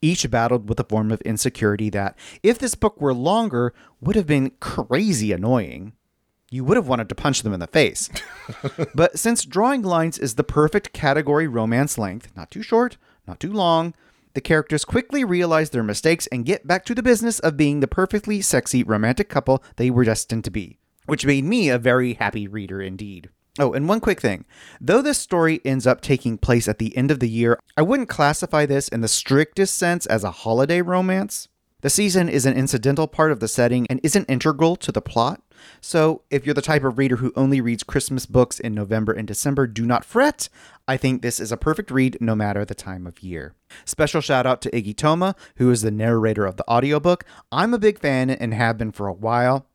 Each 0.00 0.30
battled 0.30 0.68
with 0.68 0.78
a 0.78 0.84
form 0.84 1.10
of 1.10 1.20
insecurity 1.22 1.90
that, 1.90 2.16
if 2.44 2.56
this 2.56 2.76
book 2.76 3.00
were 3.00 3.12
longer, 3.12 3.74
would 4.00 4.14
have 4.14 4.28
been 4.28 4.52
crazy 4.60 5.32
annoying. 5.32 5.94
You 6.48 6.62
would 6.62 6.76
have 6.76 6.86
wanted 6.86 7.08
to 7.08 7.16
punch 7.16 7.42
them 7.42 7.52
in 7.52 7.58
the 7.58 7.66
face. 7.66 8.08
but 8.94 9.18
since 9.18 9.44
Drawing 9.44 9.82
Lines 9.82 10.18
is 10.18 10.36
the 10.36 10.44
perfect 10.44 10.92
category 10.92 11.48
romance 11.48 11.98
length, 11.98 12.30
not 12.36 12.52
too 12.52 12.62
short, 12.62 12.96
not 13.26 13.40
too 13.40 13.52
long, 13.52 13.92
the 14.36 14.40
characters 14.42 14.84
quickly 14.84 15.24
realize 15.24 15.70
their 15.70 15.82
mistakes 15.82 16.26
and 16.26 16.44
get 16.44 16.66
back 16.66 16.84
to 16.84 16.94
the 16.94 17.02
business 17.02 17.38
of 17.38 17.56
being 17.56 17.80
the 17.80 17.88
perfectly 17.88 18.42
sexy 18.42 18.82
romantic 18.82 19.30
couple 19.30 19.64
they 19.76 19.90
were 19.90 20.04
destined 20.04 20.44
to 20.44 20.50
be, 20.50 20.78
which 21.06 21.24
made 21.24 21.42
me 21.42 21.70
a 21.70 21.78
very 21.78 22.12
happy 22.12 22.46
reader 22.46 22.82
indeed. 22.82 23.30
Oh, 23.58 23.72
and 23.72 23.88
one 23.88 23.98
quick 23.98 24.20
thing. 24.20 24.44
Though 24.78 25.00
this 25.00 25.16
story 25.16 25.62
ends 25.64 25.86
up 25.86 26.02
taking 26.02 26.36
place 26.36 26.68
at 26.68 26.76
the 26.76 26.94
end 26.94 27.10
of 27.10 27.20
the 27.20 27.30
year, 27.30 27.58
I 27.78 27.82
wouldn't 27.82 28.10
classify 28.10 28.66
this 28.66 28.88
in 28.88 29.00
the 29.00 29.08
strictest 29.08 29.78
sense 29.78 30.04
as 30.04 30.22
a 30.22 30.30
holiday 30.30 30.82
romance. 30.82 31.48
The 31.80 31.88
season 31.88 32.28
is 32.28 32.44
an 32.44 32.58
incidental 32.58 33.06
part 33.06 33.32
of 33.32 33.40
the 33.40 33.48
setting 33.48 33.86
and 33.88 34.00
isn't 34.02 34.28
integral 34.28 34.76
to 34.76 34.92
the 34.92 35.00
plot. 35.00 35.40
So, 35.80 36.22
if 36.30 36.44
you're 36.44 36.54
the 36.54 36.62
type 36.62 36.84
of 36.84 36.98
reader 36.98 37.16
who 37.16 37.32
only 37.36 37.60
reads 37.60 37.82
Christmas 37.82 38.26
books 38.26 38.60
in 38.60 38.74
November 38.74 39.12
and 39.12 39.26
December, 39.26 39.66
do 39.66 39.86
not 39.86 40.04
fret. 40.04 40.48
I 40.88 40.96
think 40.96 41.22
this 41.22 41.40
is 41.40 41.52
a 41.52 41.56
perfect 41.56 41.90
read 41.90 42.18
no 42.20 42.34
matter 42.34 42.64
the 42.64 42.74
time 42.74 43.06
of 43.06 43.22
year. 43.22 43.54
Special 43.84 44.20
shout 44.20 44.46
out 44.46 44.60
to 44.62 44.70
Iggy 44.70 44.96
Toma, 44.96 45.34
who 45.56 45.70
is 45.70 45.82
the 45.82 45.90
narrator 45.90 46.46
of 46.46 46.56
the 46.56 46.68
audiobook. 46.68 47.24
I'm 47.50 47.74
a 47.74 47.78
big 47.78 47.98
fan 47.98 48.30
and 48.30 48.54
have 48.54 48.78
been 48.78 48.92
for 48.92 49.06
a 49.06 49.12
while. 49.12 49.66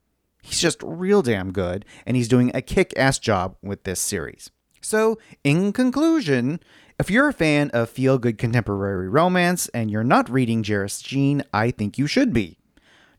He's 0.42 0.60
just 0.60 0.82
real 0.82 1.22
damn 1.22 1.52
good, 1.52 1.86
and 2.06 2.18
he's 2.18 2.28
doing 2.28 2.52
a 2.54 2.62
kick 2.62 2.94
ass 2.98 3.20
job 3.20 3.56
with 3.62 3.84
this 3.84 4.00
series. 4.00 4.50
So, 4.82 5.20
in 5.44 5.72
conclusion, 5.74 6.60
if 7.00 7.12
you're 7.12 7.30
a 7.30 7.34
fan 7.34 7.70
of 7.72 7.90
feel 7.90 8.18
good 8.18 8.38
contemporary 8.38 9.08
romance 9.08 9.68
and 9.70 9.92
you're 9.92 10.04
not 10.04 10.30
reading 10.30 10.64
Jairus 10.64 11.02
Jean, 11.02 11.44
I 11.54 11.72
think 11.72 11.98
you 11.98 12.08
should 12.08 12.34
be. 12.34 12.58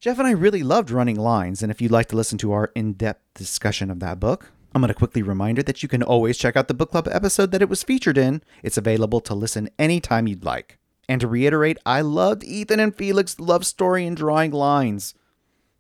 Jeff 0.03 0.19
and 0.19 0.27
I 0.27 0.33
really 0.33 0.65
loved 0.65 0.91
Running 0.91 1.15
Lines, 1.15 1.63
and 1.63 1.71
if 1.71 1.81
you'd 1.81 1.93
like 1.93 2.09
to 2.09 2.17
listen 2.17 2.37
to 2.39 2.51
our 2.51 2.73
in 2.75 2.95
depth 2.95 3.23
discussion 3.35 3.89
of 3.89 4.01
that 4.01 4.19
book, 4.19 4.51
I'm 4.75 4.83
going 4.83 4.89
to 4.89 4.95
quickly 4.95 5.23
remind 5.23 5.59
you 5.59 5.63
that 5.63 5.81
you 5.81 5.89
can 5.89 6.03
always 6.03 6.37
check 6.37 6.57
out 6.57 6.67
the 6.67 6.75
book 6.75 6.91
club 6.91 7.07
episode 7.09 7.53
that 7.53 7.63
it 7.63 7.69
was 7.69 7.85
featured 7.85 8.19
in. 8.19 8.43
It's 8.65 8.77
available 8.77 9.21
to 9.21 9.33
listen 9.33 9.71
anytime 9.79 10.27
you'd 10.27 10.45
like. 10.45 10.81
And 11.09 11.21
to 11.21 11.29
reiterate, 11.29 11.79
I 11.87 12.01
loved 12.01 12.43
Ethan 12.43 12.81
and 12.81 12.93
Felix's 12.93 13.39
love 13.39 13.65
story 13.65 14.05
and 14.05 14.17
drawing 14.17 14.51
lines. 14.51 15.15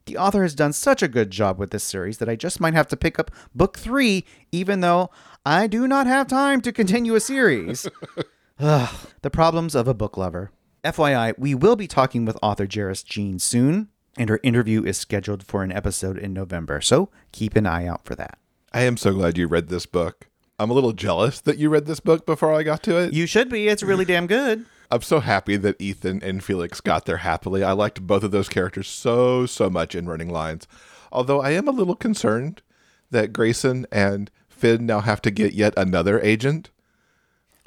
The 0.07 0.17
author 0.17 0.45
has 0.45 0.55
done 0.55 0.73
such 0.73 1.03
a 1.03 1.09
good 1.09 1.33
job 1.33 1.59
with 1.59 1.73
this 1.73 1.83
series 1.83 2.19
that 2.19 2.29
I 2.29 2.37
just 2.37 2.61
might 2.61 2.75
have 2.75 2.87
to 2.89 2.97
pick 2.97 3.19
up 3.19 3.33
book 3.57 3.77
three, 3.77 4.25
even 4.53 4.83
though 4.83 5.11
I 5.45 5.67
do 5.67 5.89
not 5.89 6.07
have 6.07 6.29
time 6.29 6.61
to 6.61 6.71
continue 6.71 7.17
a 7.17 7.21
series. 7.21 7.89
Ugh, 8.61 8.95
the 9.23 9.31
problems 9.31 9.75
of 9.75 9.89
a 9.89 9.95
book 9.95 10.17
lover. 10.17 10.53
FYI, 10.85 11.37
we 11.37 11.57
will 11.57 11.75
be 11.75 11.89
talking 11.89 12.25
with 12.25 12.39
author 12.41 12.69
Jairus 12.73 13.03
Jean 13.03 13.41
soon, 13.41 13.89
and 14.17 14.29
her 14.29 14.41
interview 14.43 14.85
is 14.85 14.97
scheduled 14.97 15.45
for 15.45 15.63
an 15.63 15.73
episode 15.73 16.19
in 16.19 16.33
November, 16.33 16.81
so 16.81 17.09
keep 17.33 17.57
an 17.57 17.67
eye 17.67 17.87
out 17.87 18.05
for 18.05 18.15
that. 18.15 18.39
I 18.73 18.83
am 18.83 18.97
so 18.97 19.13
glad 19.13 19.39
you 19.39 19.47
read 19.47 19.69
this 19.69 19.87
book. 19.87 20.29
I'm 20.59 20.71
a 20.71 20.75
little 20.75 20.93
jealous 20.93 21.41
that 21.41 21.59
you 21.59 21.69
read 21.69 21.87
this 21.87 22.01
book 22.01 22.25
before 22.25 22.55
I 22.55 22.63
got 22.63 22.83
to 22.85 22.97
it. 22.97 23.13
You 23.13 23.27
should 23.27 23.49
be, 23.49 23.69
it's 23.69 23.83
really 23.83 24.05
damn 24.05 24.27
good. 24.27 24.65
I'm 24.91 25.03
so 25.03 25.21
happy 25.21 25.57
that 25.57 25.81
Ethan 25.81 26.23
and 26.23 26.45
Felix 26.45 26.81
got 26.81 27.07
there 27.07 27.19
happily. 27.19 27.65
I 27.65 27.73
liked 27.73 28.07
both 28.07 28.23
of 28.23 28.31
those 28.31 28.51
characters 28.51 28.89
so, 28.89 29.47
so 29.47 29.71
much 29.71 29.95
in 29.95 30.07
Running 30.07 30.29
Lines. 30.29 30.69
Although 31.11 31.41
I 31.41 31.51
am 31.53 31.67
a 31.67 31.73
little 31.73 31.97
concerned 31.97 32.61
that 33.11 33.33
Grayson 33.33 33.87
and 33.91 34.31
Finn 34.51 34.85
now 34.85 35.01
have 35.01 35.23
to 35.23 35.31
get 35.31 35.55
yet 35.55 35.73
another 35.77 36.21
agent. 36.21 36.71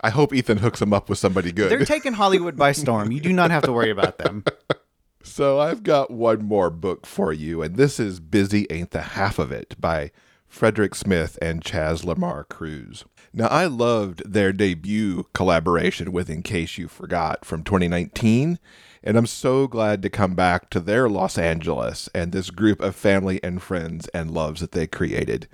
I 0.01 0.11
hope 0.11 0.33
Ethan 0.33 0.59
hooks 0.59 0.79
them 0.79 0.93
up 0.93 1.09
with 1.09 1.17
somebody 1.17 1.51
good. 1.51 1.71
They're 1.71 1.85
taking 1.85 2.13
Hollywood 2.13 2.55
by 2.55 2.73
storm. 2.73 3.11
You 3.11 3.19
do 3.19 3.33
not 3.33 3.49
have 3.49 3.63
to 3.63 3.71
worry 3.71 3.89
about 3.89 4.19
them. 4.19 4.43
so 5.25 5.59
I've 5.59 5.83
got 5.83 6.11
one 6.11 6.45
more 6.45 6.69
book 6.69 7.05
for 7.05 7.33
you, 7.33 7.61
and 7.61 7.75
this 7.75 7.99
is 7.99 8.19
Busy 8.19 8.67
Ain't 8.69 8.91
the 8.91 9.01
Half 9.01 9.39
of 9.39 9.51
It 9.51 9.75
by 9.79 10.11
Frederick 10.47 10.93
Smith 10.93 11.37
and 11.41 11.63
Chaz 11.63 12.05
Lamar 12.05 12.43
Cruz. 12.43 13.05
Now, 13.33 13.47
I 13.47 13.65
loved 13.65 14.31
their 14.31 14.53
debut 14.53 15.25
collaboration 15.33 16.11
with 16.11 16.29
In 16.29 16.43
Case 16.43 16.77
You 16.77 16.87
Forgot 16.87 17.43
from 17.43 17.63
2019, 17.63 18.59
and 19.03 19.17
I'm 19.17 19.25
so 19.25 19.67
glad 19.67 20.01
to 20.03 20.09
come 20.09 20.35
back 20.35 20.69
to 20.69 20.79
their 20.79 21.09
Los 21.09 21.37
Angeles 21.37 22.07
and 22.13 22.31
this 22.31 22.51
group 22.51 22.79
of 22.79 22.95
family 22.95 23.43
and 23.43 23.61
friends 23.61 24.07
and 24.09 24.31
loves 24.31 24.61
that 24.61 24.71
they 24.73 24.87
created. 24.87 25.47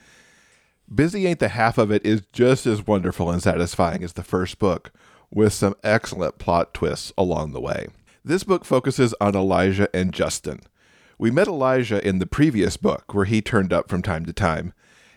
Busy 0.93 1.25
Ain't 1.25 1.39
the 1.39 1.47
Half 1.47 1.77
of 1.77 1.91
It 1.91 2.05
is 2.05 2.21
just 2.33 2.67
as 2.67 2.85
wonderful 2.85 3.31
and 3.31 3.41
satisfying 3.41 4.03
as 4.03 4.13
the 4.13 4.23
first 4.23 4.59
book, 4.59 4.91
with 5.33 5.53
some 5.53 5.75
excellent 5.81 6.37
plot 6.37 6.73
twists 6.73 7.13
along 7.17 7.53
the 7.53 7.61
way. 7.61 7.87
This 8.23 8.43
book 8.43 8.65
focuses 8.65 9.15
on 9.19 9.35
Elijah 9.35 9.89
and 9.95 10.13
Justin. 10.13 10.59
We 11.17 11.31
met 11.31 11.47
Elijah 11.47 12.07
in 12.07 12.19
the 12.19 12.27
previous 12.27 12.77
book, 12.77 13.15
where 13.15 13.25
he 13.25 13.41
turned 13.41 13.73
up 13.73 13.89
from 13.89 14.03
time 14.03 14.25
to 14.25 14.33
time, 14.33 14.73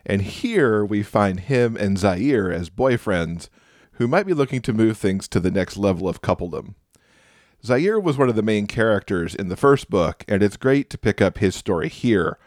and 0.06 0.22
here 0.22 0.82
we 0.82 1.02
find 1.02 1.40
him 1.40 1.76
and 1.76 1.98
Zaire 1.98 2.50
as 2.50 2.70
boyfriends 2.70 3.50
who 3.92 4.08
might 4.08 4.26
be 4.26 4.32
looking 4.32 4.62
to 4.62 4.72
move 4.72 4.96
things 4.96 5.28
to 5.28 5.38
the 5.38 5.50
next 5.50 5.76
level 5.76 6.08
of 6.08 6.22
coupledom. 6.22 6.76
Zaire 7.62 8.00
was 8.00 8.16
one 8.16 8.30
of 8.30 8.36
the 8.36 8.42
main 8.42 8.66
characters 8.66 9.34
in 9.34 9.48
the 9.48 9.56
first 9.56 9.90
book, 9.90 10.24
and 10.26 10.42
it's 10.42 10.56
great 10.56 10.88
to 10.88 10.98
pick 10.98 11.20
up 11.20 11.38
his 11.38 11.54
story 11.54 11.90
here, 11.90 12.38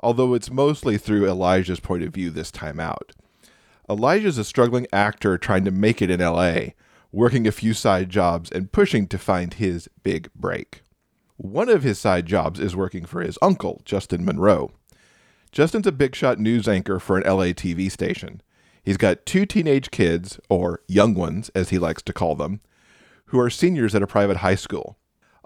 although 0.00 0.34
it's 0.34 0.50
mostly 0.50 0.98
through 0.98 1.28
Elijah's 1.28 1.80
point 1.80 2.02
of 2.02 2.12
view 2.12 2.30
this 2.30 2.50
time 2.50 2.80
out. 2.80 3.12
Elijah's 3.88 4.38
a 4.38 4.44
struggling 4.44 4.88
actor 4.92 5.38
trying 5.38 5.64
to 5.64 5.70
make 5.70 6.02
it 6.02 6.10
in 6.10 6.20
LA, 6.20 6.72
working 7.12 7.46
a 7.46 7.52
few 7.52 7.74
side 7.74 8.10
jobs 8.10 8.50
and 8.50 8.72
pushing 8.72 9.06
to 9.08 9.18
find 9.18 9.54
his 9.54 9.88
big 10.02 10.30
break. 10.34 10.82
One 11.36 11.68
of 11.68 11.82
his 11.82 11.98
side 11.98 12.26
jobs 12.26 12.60
is 12.60 12.76
working 12.76 13.04
for 13.04 13.22
his 13.22 13.38
uncle, 13.40 13.82
Justin 13.84 14.24
Monroe. 14.24 14.72
Justin's 15.52 15.86
a 15.86 15.92
big 15.92 16.14
shot 16.14 16.38
news 16.38 16.68
anchor 16.68 16.98
for 16.98 17.18
an 17.18 17.24
LA 17.24 17.46
TV 17.46 17.90
station. 17.90 18.42
He's 18.82 18.96
got 18.96 19.26
two 19.26 19.46
teenage 19.46 19.90
kids, 19.90 20.38
or 20.48 20.80
young 20.86 21.14
ones, 21.14 21.50
as 21.54 21.70
he 21.70 21.78
likes 21.78 22.02
to 22.02 22.12
call 22.12 22.34
them, 22.34 22.60
who 23.26 23.40
are 23.40 23.50
seniors 23.50 23.94
at 23.94 24.02
a 24.02 24.06
private 24.06 24.38
high 24.38 24.54
school. 24.54 24.96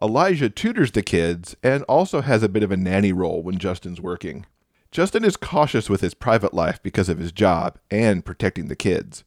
Elijah 0.03 0.51
tutors 0.51 0.93
the 0.93 1.03
kids 1.03 1.57
and 1.63 1.83
also 1.85 2.21
has 2.21 2.43
a 2.43 2.49
bit 2.49 2.63
of 2.63 2.71
a 2.71 2.77
nanny 2.77 3.13
role 3.13 3.43
when 3.43 3.59
Justin's 3.59 4.01
working. 4.01 4.45
Justin 4.91 5.25
is 5.25 5.37
cautious 5.37 5.89
with 5.89 6.01
his 6.01 6.15
private 6.15 6.53
life 6.55 6.83
because 6.83 7.09
of 7.09 7.19
his 7.19 7.33
job 7.33 7.79
and 7.91 8.25
protecting 8.25 8.69
the 8.69 8.77
kids. 8.77 9.25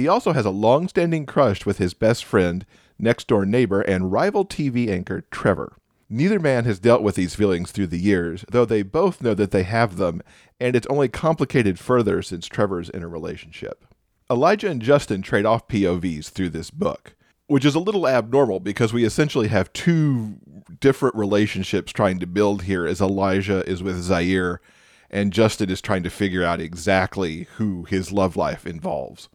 He 0.00 0.08
also 0.08 0.32
has 0.32 0.46
a 0.46 0.50
long 0.50 0.88
standing 0.88 1.26
crush 1.26 1.66
with 1.66 1.76
his 1.76 1.92
best 1.92 2.24
friend, 2.24 2.64
next 2.98 3.26
door 3.26 3.44
neighbor, 3.44 3.82
and 3.82 4.10
rival 4.10 4.46
TV 4.46 4.88
anchor 4.88 5.26
Trevor. 5.30 5.76
Neither 6.08 6.38
man 6.38 6.64
has 6.64 6.78
dealt 6.78 7.02
with 7.02 7.16
these 7.16 7.34
feelings 7.34 7.70
through 7.70 7.88
the 7.88 7.98
years, 7.98 8.42
though 8.50 8.64
they 8.64 8.80
both 8.80 9.20
know 9.20 9.34
that 9.34 9.50
they 9.50 9.62
have 9.64 9.98
them, 9.98 10.22
and 10.58 10.74
it's 10.74 10.86
only 10.86 11.08
complicated 11.08 11.78
further 11.78 12.22
since 12.22 12.46
Trevor's 12.46 12.88
in 12.88 13.02
a 13.02 13.08
relationship. 13.08 13.84
Elijah 14.30 14.70
and 14.70 14.80
Justin 14.80 15.20
trade 15.20 15.44
off 15.44 15.68
POVs 15.68 16.30
through 16.30 16.48
this 16.48 16.70
book, 16.70 17.14
which 17.46 17.66
is 17.66 17.74
a 17.74 17.78
little 17.78 18.08
abnormal 18.08 18.58
because 18.58 18.94
we 18.94 19.04
essentially 19.04 19.48
have 19.48 19.70
two 19.74 20.38
different 20.80 21.14
relationships 21.14 21.92
trying 21.92 22.18
to 22.20 22.26
build 22.26 22.62
here 22.62 22.86
as 22.86 23.02
Elijah 23.02 23.68
is 23.68 23.82
with 23.82 24.00
Zaire 24.00 24.62
and 25.10 25.30
Justin 25.30 25.68
is 25.68 25.82
trying 25.82 26.04
to 26.04 26.10
figure 26.10 26.42
out 26.42 26.58
exactly 26.58 27.48
who 27.56 27.84
his 27.84 28.12
love 28.12 28.34
life 28.34 28.66
involves. 28.66 29.28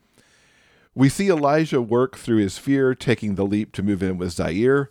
We 0.96 1.10
see 1.10 1.30
Elijah 1.30 1.82
work 1.82 2.18
through 2.18 2.38
his 2.38 2.58
fear, 2.58 2.96
taking 2.96 3.36
the 3.36 3.46
leap 3.46 3.74
to 3.74 3.84
move 3.84 4.02
in 4.02 4.18
with 4.18 4.32
Zaire, 4.32 4.90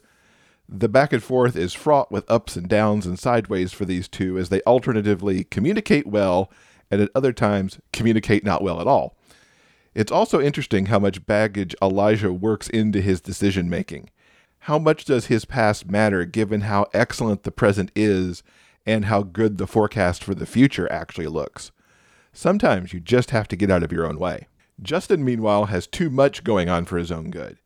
the 0.68 0.88
back 0.88 1.12
and 1.12 1.22
forth 1.22 1.56
is 1.56 1.74
fraught 1.74 2.10
with 2.10 2.30
ups 2.30 2.56
and 2.56 2.68
downs 2.68 3.06
and 3.06 3.18
sideways 3.18 3.72
for 3.72 3.84
these 3.84 4.08
two 4.08 4.38
as 4.38 4.48
they 4.48 4.62
alternatively 4.62 5.44
communicate 5.44 6.06
well 6.06 6.50
and 6.90 7.00
at 7.00 7.10
other 7.14 7.32
times 7.32 7.78
communicate 7.92 8.44
not 8.44 8.62
well 8.62 8.80
at 8.80 8.86
all. 8.86 9.16
It's 9.94 10.12
also 10.12 10.40
interesting 10.40 10.86
how 10.86 10.98
much 10.98 11.26
baggage 11.26 11.76
Elijah 11.82 12.32
works 12.32 12.68
into 12.68 13.00
his 13.00 13.20
decision 13.20 13.68
making. 13.68 14.10
How 14.60 14.78
much 14.78 15.04
does 15.04 15.26
his 15.26 15.44
past 15.44 15.90
matter 15.90 16.24
given 16.24 16.62
how 16.62 16.86
excellent 16.94 17.42
the 17.42 17.52
present 17.52 17.92
is 17.94 18.42
and 18.86 19.04
how 19.04 19.22
good 19.22 19.58
the 19.58 19.66
forecast 19.66 20.24
for 20.24 20.34
the 20.34 20.46
future 20.46 20.90
actually 20.90 21.26
looks? 21.26 21.70
Sometimes 22.32 22.92
you 22.92 23.00
just 23.00 23.30
have 23.30 23.46
to 23.48 23.56
get 23.56 23.70
out 23.70 23.82
of 23.82 23.92
your 23.92 24.06
own 24.06 24.18
way. 24.18 24.48
Justin, 24.82 25.24
meanwhile, 25.24 25.66
has 25.66 25.86
too 25.86 26.10
much 26.10 26.44
going 26.44 26.68
on 26.68 26.84
for 26.84 26.98
his 26.98 27.12
own 27.12 27.30
good. 27.30 27.58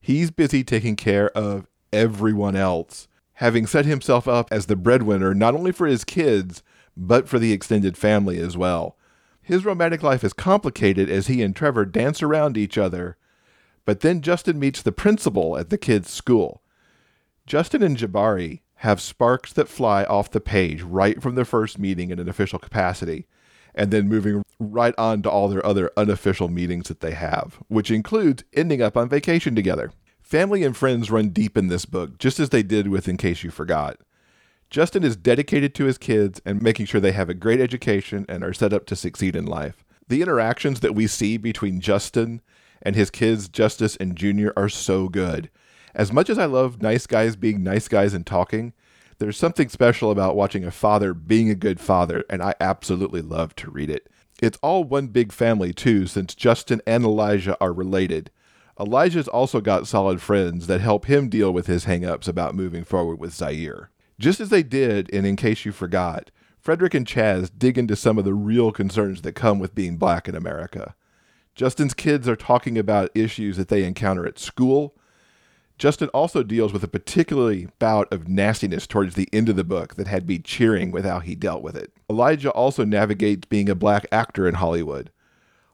He's 0.00 0.30
busy 0.30 0.64
taking 0.64 0.96
care 0.96 1.30
of 1.30 1.66
everyone 1.92 2.56
else, 2.56 3.08
having 3.34 3.66
set 3.66 3.86
himself 3.86 4.28
up 4.28 4.48
as 4.50 4.66
the 4.66 4.76
breadwinner 4.76 5.34
not 5.34 5.54
only 5.54 5.72
for 5.72 5.86
his 5.86 6.04
kids, 6.04 6.62
but 6.96 7.28
for 7.28 7.38
the 7.38 7.52
extended 7.52 7.96
family 7.96 8.38
as 8.38 8.56
well. 8.56 8.96
His 9.42 9.64
romantic 9.64 10.02
life 10.02 10.22
is 10.22 10.32
complicated 10.32 11.10
as 11.10 11.26
he 11.26 11.42
and 11.42 11.56
Trevor 11.56 11.84
dance 11.84 12.22
around 12.22 12.56
each 12.56 12.78
other, 12.78 13.16
but 13.84 14.00
then 14.00 14.20
Justin 14.20 14.58
meets 14.58 14.82
the 14.82 14.92
principal 14.92 15.58
at 15.58 15.70
the 15.70 15.78
kids' 15.78 16.10
school. 16.10 16.62
Justin 17.46 17.82
and 17.82 17.96
Jabari 17.96 18.60
have 18.76 19.00
sparks 19.00 19.52
that 19.54 19.68
fly 19.68 20.04
off 20.04 20.30
the 20.30 20.40
page 20.40 20.82
right 20.82 21.20
from 21.20 21.34
their 21.34 21.44
first 21.44 21.78
meeting 21.78 22.10
in 22.10 22.18
an 22.18 22.28
official 22.28 22.58
capacity, 22.58 23.26
and 23.74 23.90
then 23.90 24.08
moving 24.08 24.42
right 24.58 24.94
on 24.98 25.22
to 25.22 25.30
all 25.30 25.48
their 25.48 25.64
other 25.64 25.90
unofficial 25.96 26.48
meetings 26.48 26.88
that 26.88 27.00
they 27.00 27.12
have, 27.12 27.58
which 27.68 27.90
includes 27.90 28.44
ending 28.52 28.82
up 28.82 28.96
on 28.96 29.08
vacation 29.08 29.54
together. 29.54 29.92
Family 30.20 30.62
and 30.62 30.76
friends 30.76 31.10
run 31.10 31.30
deep 31.30 31.56
in 31.56 31.68
this 31.68 31.84
book, 31.84 32.18
just 32.18 32.38
as 32.38 32.50
they 32.50 32.62
did 32.62 32.88
with 32.88 33.08
In 33.08 33.16
Case 33.16 33.42
You 33.42 33.50
Forgot. 33.50 33.98
Justin 34.70 35.02
is 35.02 35.16
dedicated 35.16 35.74
to 35.74 35.86
his 35.86 35.98
kids 35.98 36.40
and 36.46 36.62
making 36.62 36.86
sure 36.86 37.00
they 37.00 37.10
have 37.10 37.28
a 37.28 37.34
great 37.34 37.60
education 37.60 38.24
and 38.28 38.44
are 38.44 38.52
set 38.52 38.72
up 38.72 38.86
to 38.86 38.94
succeed 38.94 39.34
in 39.34 39.44
life. 39.44 39.84
The 40.06 40.22
interactions 40.22 40.80
that 40.80 40.94
we 40.94 41.08
see 41.08 41.36
between 41.36 41.80
Justin 41.80 42.40
and 42.80 42.94
his 42.94 43.10
kids, 43.10 43.48
Justice 43.48 43.96
and 43.96 44.14
Junior, 44.14 44.52
are 44.56 44.68
so 44.68 45.08
good. 45.08 45.50
As 45.94 46.12
much 46.12 46.30
as 46.30 46.38
I 46.38 46.44
love 46.44 46.80
nice 46.80 47.06
guys 47.08 47.34
being 47.34 47.64
nice 47.64 47.88
guys 47.88 48.14
and 48.14 48.24
talking, 48.24 48.72
there's 49.20 49.36
something 49.36 49.68
special 49.68 50.10
about 50.10 50.34
watching 50.34 50.64
a 50.64 50.70
father 50.70 51.12
being 51.12 51.50
a 51.50 51.54
good 51.54 51.78
father, 51.78 52.24
and 52.30 52.42
I 52.42 52.54
absolutely 52.58 53.20
love 53.20 53.54
to 53.56 53.70
read 53.70 53.90
it. 53.90 54.08
It's 54.42 54.58
all 54.62 54.82
one 54.82 55.08
big 55.08 55.30
family, 55.30 55.74
too, 55.74 56.06
since 56.06 56.34
Justin 56.34 56.80
and 56.86 57.04
Elijah 57.04 57.56
are 57.60 57.72
related. 57.74 58.30
Elijah's 58.80 59.28
also 59.28 59.60
got 59.60 59.86
solid 59.86 60.22
friends 60.22 60.66
that 60.68 60.80
help 60.80 61.04
him 61.04 61.28
deal 61.28 61.52
with 61.52 61.66
his 61.66 61.84
hangups 61.84 62.28
about 62.28 62.54
moving 62.54 62.82
forward 62.82 63.20
with 63.20 63.34
Zaire. 63.34 63.90
Just 64.18 64.40
as 64.40 64.48
they 64.48 64.62
did 64.62 65.10
in 65.10 65.26
In 65.26 65.36
Case 65.36 65.66
You 65.66 65.72
Forgot, 65.72 66.30
Frederick 66.58 66.94
and 66.94 67.06
Chaz 67.06 67.50
dig 67.54 67.76
into 67.76 67.96
some 67.96 68.16
of 68.16 68.24
the 68.24 68.32
real 68.32 68.72
concerns 68.72 69.20
that 69.20 69.32
come 69.32 69.58
with 69.58 69.74
being 69.74 69.98
black 69.98 70.28
in 70.28 70.34
America. 70.34 70.94
Justin's 71.54 71.92
kids 71.92 72.26
are 72.26 72.36
talking 72.36 72.78
about 72.78 73.10
issues 73.14 73.58
that 73.58 73.68
they 73.68 73.84
encounter 73.84 74.26
at 74.26 74.38
school. 74.38 74.94
Justin 75.80 76.10
also 76.10 76.42
deals 76.42 76.74
with 76.74 76.84
a 76.84 76.88
particularly 76.88 77.66
bout 77.78 78.06
of 78.12 78.28
nastiness 78.28 78.86
towards 78.86 79.14
the 79.14 79.30
end 79.32 79.48
of 79.48 79.56
the 79.56 79.64
book 79.64 79.94
that 79.94 80.08
had 80.08 80.28
me 80.28 80.38
cheering 80.38 80.90
with 80.90 81.06
how 81.06 81.20
he 81.20 81.34
dealt 81.34 81.62
with 81.62 81.74
it. 81.74 81.90
Elijah 82.10 82.50
also 82.50 82.84
navigates 82.84 83.46
being 83.46 83.70
a 83.70 83.74
black 83.74 84.06
actor 84.12 84.46
in 84.46 84.56
Hollywood. 84.56 85.10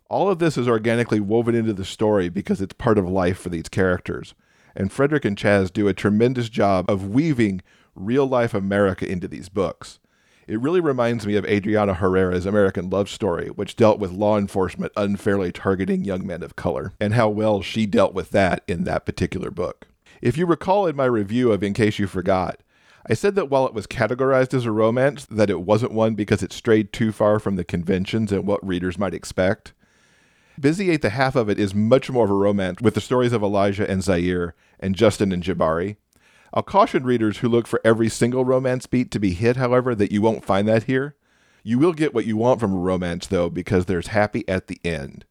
All 0.08 0.30
of 0.30 0.38
this 0.38 0.56
is 0.56 0.68
organically 0.68 1.18
woven 1.18 1.56
into 1.56 1.72
the 1.72 1.84
story 1.84 2.28
because 2.28 2.60
it's 2.60 2.72
part 2.74 2.98
of 2.98 3.08
life 3.08 3.36
for 3.36 3.48
these 3.48 3.68
characters. 3.68 4.34
And 4.76 4.92
Frederick 4.92 5.24
and 5.24 5.36
Chaz 5.36 5.72
do 5.72 5.88
a 5.88 5.92
tremendous 5.92 6.48
job 6.48 6.88
of 6.88 7.08
weaving 7.08 7.62
real 7.96 8.26
life 8.26 8.54
America 8.54 9.10
into 9.10 9.26
these 9.26 9.48
books. 9.48 9.98
It 10.46 10.60
really 10.60 10.80
reminds 10.80 11.26
me 11.26 11.34
of 11.34 11.44
Adriana 11.46 11.94
Herrera's 11.94 12.46
American 12.46 12.90
Love 12.90 13.10
Story, 13.10 13.48
which 13.48 13.74
dealt 13.74 13.98
with 13.98 14.12
law 14.12 14.38
enforcement 14.38 14.92
unfairly 14.96 15.50
targeting 15.50 16.04
young 16.04 16.24
men 16.24 16.44
of 16.44 16.54
color, 16.54 16.92
and 17.00 17.14
how 17.14 17.28
well 17.28 17.60
she 17.60 17.86
dealt 17.86 18.14
with 18.14 18.30
that 18.30 18.62
in 18.68 18.84
that 18.84 19.04
particular 19.04 19.50
book. 19.50 19.85
If 20.22 20.36
you 20.36 20.46
recall 20.46 20.86
in 20.86 20.96
my 20.96 21.04
review 21.04 21.52
of 21.52 21.62
In 21.62 21.74
Case 21.74 21.98
You 21.98 22.06
Forgot, 22.06 22.60
I 23.08 23.14
said 23.14 23.34
that 23.36 23.50
while 23.50 23.66
it 23.66 23.74
was 23.74 23.86
categorized 23.86 24.54
as 24.54 24.64
a 24.64 24.72
romance, 24.72 25.26
that 25.26 25.50
it 25.50 25.60
wasn't 25.60 25.92
one 25.92 26.14
because 26.14 26.42
it 26.42 26.52
strayed 26.52 26.92
too 26.92 27.12
far 27.12 27.38
from 27.38 27.56
the 27.56 27.64
conventions 27.64 28.32
and 28.32 28.46
what 28.46 28.66
readers 28.66 28.98
might 28.98 29.14
expect. 29.14 29.74
Busy 30.58 30.90
Ain't 30.90 31.02
the 31.02 31.10
Half 31.10 31.36
of 31.36 31.48
it 31.48 31.60
is 31.60 31.74
much 31.74 32.10
more 32.10 32.24
of 32.24 32.30
a 32.30 32.34
romance 32.34 32.80
with 32.80 32.94
the 32.94 33.00
stories 33.00 33.32
of 33.32 33.42
Elijah 33.42 33.88
and 33.88 34.02
Zaire 34.02 34.54
and 34.80 34.96
Justin 34.96 35.30
and 35.30 35.42
Jabari. 35.42 35.96
I'll 36.52 36.62
caution 36.62 37.04
readers 37.04 37.38
who 37.38 37.48
look 37.48 37.66
for 37.66 37.80
every 37.84 38.08
single 38.08 38.44
romance 38.44 38.86
beat 38.86 39.10
to 39.10 39.20
be 39.20 39.34
hit, 39.34 39.56
however, 39.56 39.94
that 39.94 40.10
you 40.10 40.22
won't 40.22 40.44
find 40.44 40.66
that 40.66 40.84
here. 40.84 41.14
You 41.62 41.78
will 41.78 41.92
get 41.92 42.14
what 42.14 42.24
you 42.24 42.36
want 42.36 42.58
from 42.60 42.72
a 42.72 42.78
romance, 42.78 43.26
though, 43.26 43.50
because 43.50 43.84
there's 43.84 44.08
happy 44.08 44.48
at 44.48 44.68
the 44.68 44.80
end. 44.82 45.26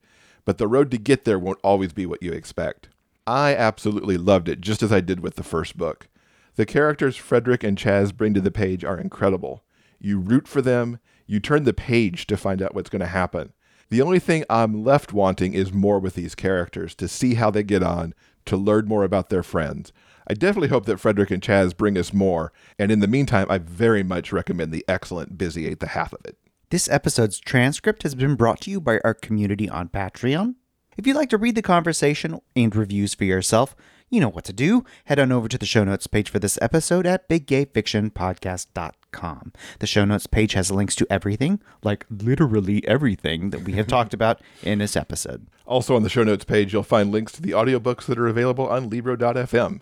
But 0.46 0.60
the 0.60 0.68
road 0.68 0.92
to 0.92 0.98
get 0.98 1.26
there 1.26 1.40
won't 1.40 1.60
always 1.64 1.92
be 1.94 2.06
what 2.06 2.22
you 2.22 2.32
expect. 2.32 2.90
I 3.28 3.56
absolutely 3.56 4.18
loved 4.18 4.48
it, 4.48 4.62
just 4.62 4.84
as 4.84 4.92
I 4.92 5.02
did 5.02 5.20
with 5.20 5.36
the 5.36 5.44
first 5.44 5.78
book. 5.78 6.08
The 6.56 6.66
characters 6.66 7.18
Frederick 7.18 7.64
and 7.64 7.78
Chaz 7.78 8.16
bring 8.16 8.34
to 8.34 8.42
the 8.42 8.52
page 8.52 8.84
are 8.84 9.00
incredible. 9.00 9.64
You 10.00 10.20
root 10.20 10.48
for 10.48 10.62
them, 10.62 11.00
you 11.26 11.40
turn 11.40 11.64
the 11.64 11.74
page 11.74 12.28
to 12.28 12.38
find 12.38 12.62
out 12.62 12.76
what's 12.76 12.90
going 12.90 13.02
to 13.02 13.08
happen. 13.08 13.54
The 13.90 14.02
only 14.02 14.20
thing 14.20 14.46
I'm 14.50 14.84
left 14.84 15.14
wanting 15.14 15.54
is 15.54 15.74
more 15.74 16.00
with 16.00 16.16
these 16.16 16.36
characters, 16.36 16.96
to 16.96 17.08
see 17.08 17.36
how 17.36 17.52
they 17.52 17.64
get 17.64 17.84
on, 17.84 18.14
to 18.46 18.58
learn 18.58 18.88
more 18.88 19.04
about 19.04 19.30
their 19.30 19.44
friends. 19.44 19.92
I 20.28 20.34
definitely 20.34 20.70
hope 20.70 20.86
that 20.86 21.00
Frederick 21.00 21.32
and 21.32 21.42
Chaz 21.42 21.76
bring 21.76 21.98
us 21.98 22.14
more, 22.14 22.52
and 22.80 22.92
in 22.92 23.00
the 23.00 23.08
meantime, 23.08 23.48
I 23.50 23.58
very 23.58 24.04
much 24.04 24.32
recommend 24.32 24.72
the 24.72 24.86
excellent 24.88 25.38
Busy 25.38 25.68
Ain't 25.68 25.80
the 25.80 25.88
Half 25.88 26.14
of 26.14 26.26
It. 26.26 26.38
This 26.72 26.90
episode's 26.90 27.40
transcript 27.40 28.04
has 28.04 28.16
been 28.16 28.36
brought 28.36 28.62
to 28.62 28.72
you 28.72 28.82
by 28.82 29.00
our 29.04 29.14
community 29.14 29.70
on 29.70 29.90
Patreon. 29.90 30.56
If 30.98 31.06
you'd 31.06 31.18
like 31.18 31.30
to 31.32 31.38
read 31.38 31.56
the 31.56 31.62
conversation 31.62 32.40
and 32.56 32.74
reviews 32.74 33.14
for 33.14 33.26
yourself, 33.26 33.76
you 34.10 34.22
know 34.22 34.30
what 34.30 34.46
to 34.46 34.54
do. 34.54 34.86
Head 35.06 35.20
on 35.20 35.34
over 35.34 35.50
to 35.50 35.58
the 35.58 35.66
show 35.66 35.84
notes 35.84 36.08
page 36.08 36.30
for 36.30 36.40
this 36.40 36.58
episode 36.62 37.06
at 37.06 37.28
biggayfictionpodcast.com. 37.28 39.54
The 39.80 39.88
show 39.88 40.06
notes 40.06 40.28
page 40.28 40.54
has 40.54 40.72
links 40.72 40.96
to 40.96 41.06
everything, 41.10 41.60
like 41.84 42.06
literally 42.10 42.88
everything 42.88 43.50
that 43.50 43.64
we 43.64 43.74
have 43.74 43.88
talked 43.88 44.14
about 44.14 44.40
in 44.64 44.80
this 44.80 44.96
episode. 44.96 45.48
Also, 45.66 45.98
on 45.98 46.04
the 46.04 46.10
show 46.10 46.24
notes 46.24 46.46
page, 46.46 46.72
you'll 46.72 46.84
find 46.84 47.12
links 47.12 47.34
to 47.34 47.42
the 47.42 47.52
audiobooks 47.52 48.06
that 48.06 48.18
are 48.18 48.28
available 48.28 48.70
on 48.70 48.90
Libro.fm. 48.90 49.82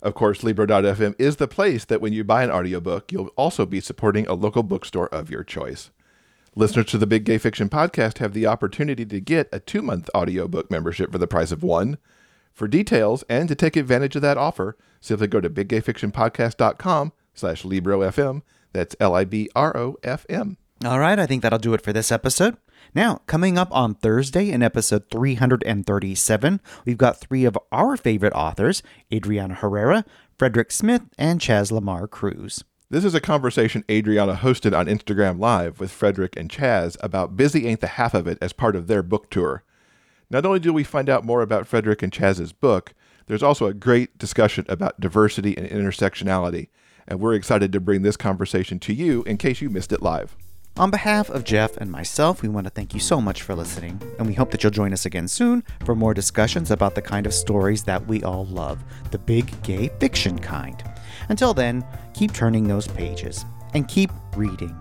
Of 0.00 0.14
course, 0.14 0.44
Libro.fm 0.44 1.16
is 1.18 1.34
the 1.36 1.48
place 1.48 1.84
that 1.86 2.00
when 2.00 2.12
you 2.12 2.22
buy 2.22 2.44
an 2.44 2.52
audiobook, 2.52 3.10
you'll 3.10 3.32
also 3.36 3.66
be 3.66 3.80
supporting 3.80 4.28
a 4.28 4.34
local 4.34 4.62
bookstore 4.62 5.08
of 5.08 5.28
your 5.28 5.42
choice. 5.42 5.90
Listeners 6.58 6.86
to 6.86 6.96
the 6.96 7.06
Big 7.06 7.24
Gay 7.24 7.36
Fiction 7.36 7.68
podcast 7.68 8.16
have 8.16 8.32
the 8.32 8.46
opportunity 8.46 9.04
to 9.04 9.20
get 9.20 9.50
a 9.52 9.60
two 9.60 9.82
month 9.82 10.08
audiobook 10.14 10.70
membership 10.70 11.12
for 11.12 11.18
the 11.18 11.26
price 11.26 11.52
of 11.52 11.62
one. 11.62 11.98
For 12.54 12.66
details 12.66 13.22
and 13.28 13.46
to 13.50 13.54
take 13.54 13.76
advantage 13.76 14.16
of 14.16 14.22
that 14.22 14.38
offer, 14.38 14.78
simply 14.98 15.26
go 15.26 15.42
to 15.42 15.50
biggayfictionpodcast.com 15.50 17.12
slash 17.34 17.62
LibroFM. 17.62 18.40
That's 18.72 18.96
L 18.98 19.14
I 19.14 19.26
B 19.26 19.50
R 19.54 19.76
O 19.76 19.96
F 20.02 20.24
M. 20.30 20.56
All 20.82 20.98
right, 20.98 21.18
I 21.18 21.26
think 21.26 21.42
that'll 21.42 21.58
do 21.58 21.74
it 21.74 21.82
for 21.82 21.92
this 21.92 22.10
episode. 22.10 22.56
Now, 22.94 23.20
coming 23.26 23.58
up 23.58 23.68
on 23.70 23.94
Thursday 23.94 24.50
in 24.50 24.62
episode 24.62 25.10
337, 25.10 26.60
we've 26.86 26.96
got 26.96 27.18
three 27.18 27.44
of 27.44 27.58
our 27.70 27.98
favorite 27.98 28.32
authors 28.32 28.82
Adriana 29.12 29.56
Herrera, 29.56 30.06
Frederick 30.38 30.72
Smith, 30.72 31.02
and 31.18 31.38
Chaz 31.38 31.70
Lamar 31.70 32.08
Cruz. 32.08 32.64
This 32.88 33.04
is 33.04 33.16
a 33.16 33.20
conversation 33.20 33.84
Adriana 33.90 34.36
hosted 34.36 34.72
on 34.72 34.86
Instagram 34.86 35.40
Live 35.40 35.80
with 35.80 35.90
Frederick 35.90 36.36
and 36.36 36.48
Chaz 36.48 36.96
about 37.00 37.36
Busy 37.36 37.66
Ain't 37.66 37.80
the 37.80 37.88
Half 37.88 38.14
of 38.14 38.28
It 38.28 38.38
as 38.40 38.52
part 38.52 38.76
of 38.76 38.86
their 38.86 39.02
book 39.02 39.28
tour. 39.28 39.64
Not 40.30 40.46
only 40.46 40.60
do 40.60 40.72
we 40.72 40.84
find 40.84 41.10
out 41.10 41.24
more 41.24 41.42
about 41.42 41.66
Frederick 41.66 42.00
and 42.04 42.12
Chaz's 42.12 42.52
book, 42.52 42.94
there's 43.26 43.42
also 43.42 43.66
a 43.66 43.74
great 43.74 44.16
discussion 44.18 44.64
about 44.68 45.00
diversity 45.00 45.58
and 45.58 45.68
intersectionality, 45.68 46.68
and 47.08 47.18
we're 47.18 47.34
excited 47.34 47.72
to 47.72 47.80
bring 47.80 48.02
this 48.02 48.16
conversation 48.16 48.78
to 48.78 48.94
you 48.94 49.24
in 49.24 49.36
case 49.36 49.60
you 49.60 49.68
missed 49.68 49.90
it 49.90 50.00
live. 50.00 50.36
On 50.76 50.92
behalf 50.92 51.28
of 51.28 51.42
Jeff 51.42 51.76
and 51.78 51.90
myself, 51.90 52.40
we 52.40 52.48
want 52.48 52.68
to 52.68 52.70
thank 52.70 52.94
you 52.94 53.00
so 53.00 53.20
much 53.20 53.42
for 53.42 53.56
listening, 53.56 54.00
and 54.18 54.28
we 54.28 54.34
hope 54.34 54.52
that 54.52 54.62
you'll 54.62 54.70
join 54.70 54.92
us 54.92 55.06
again 55.06 55.26
soon 55.26 55.64
for 55.84 55.96
more 55.96 56.14
discussions 56.14 56.70
about 56.70 56.94
the 56.94 57.02
kind 57.02 57.26
of 57.26 57.34
stories 57.34 57.82
that 57.82 58.06
we 58.06 58.22
all 58.22 58.46
love 58.46 58.84
the 59.10 59.18
big 59.18 59.60
gay 59.64 59.90
fiction 59.98 60.38
kind. 60.38 60.84
Until 61.28 61.54
then, 61.54 61.84
keep 62.14 62.32
turning 62.32 62.68
those 62.68 62.86
pages 62.86 63.44
and 63.74 63.88
keep 63.88 64.10
reading. 64.36 64.76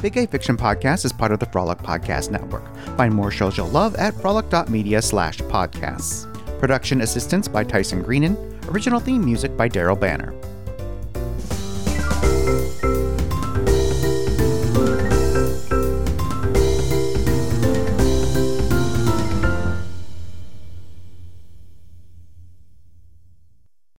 Big 0.00 0.14
Gay 0.14 0.26
Fiction 0.26 0.56
Podcast 0.56 1.04
is 1.04 1.12
part 1.12 1.30
of 1.30 1.40
the 1.40 1.46
Frolic 1.46 1.78
Podcast 1.78 2.30
Network. 2.30 2.74
Find 2.96 3.14
more 3.14 3.30
shows 3.30 3.58
you'll 3.58 3.68
love 3.68 3.94
at 3.96 4.14
frolic.media 4.14 5.02
slash 5.02 5.38
podcasts. 5.38 6.26
Production 6.58 7.02
assistance 7.02 7.48
by 7.48 7.64
Tyson 7.64 8.02
Greenan. 8.02 8.36
Original 8.68 9.00
theme 9.00 9.24
music 9.24 9.56
by 9.56 9.68
Daryl 9.68 9.98
Banner. 9.98 10.34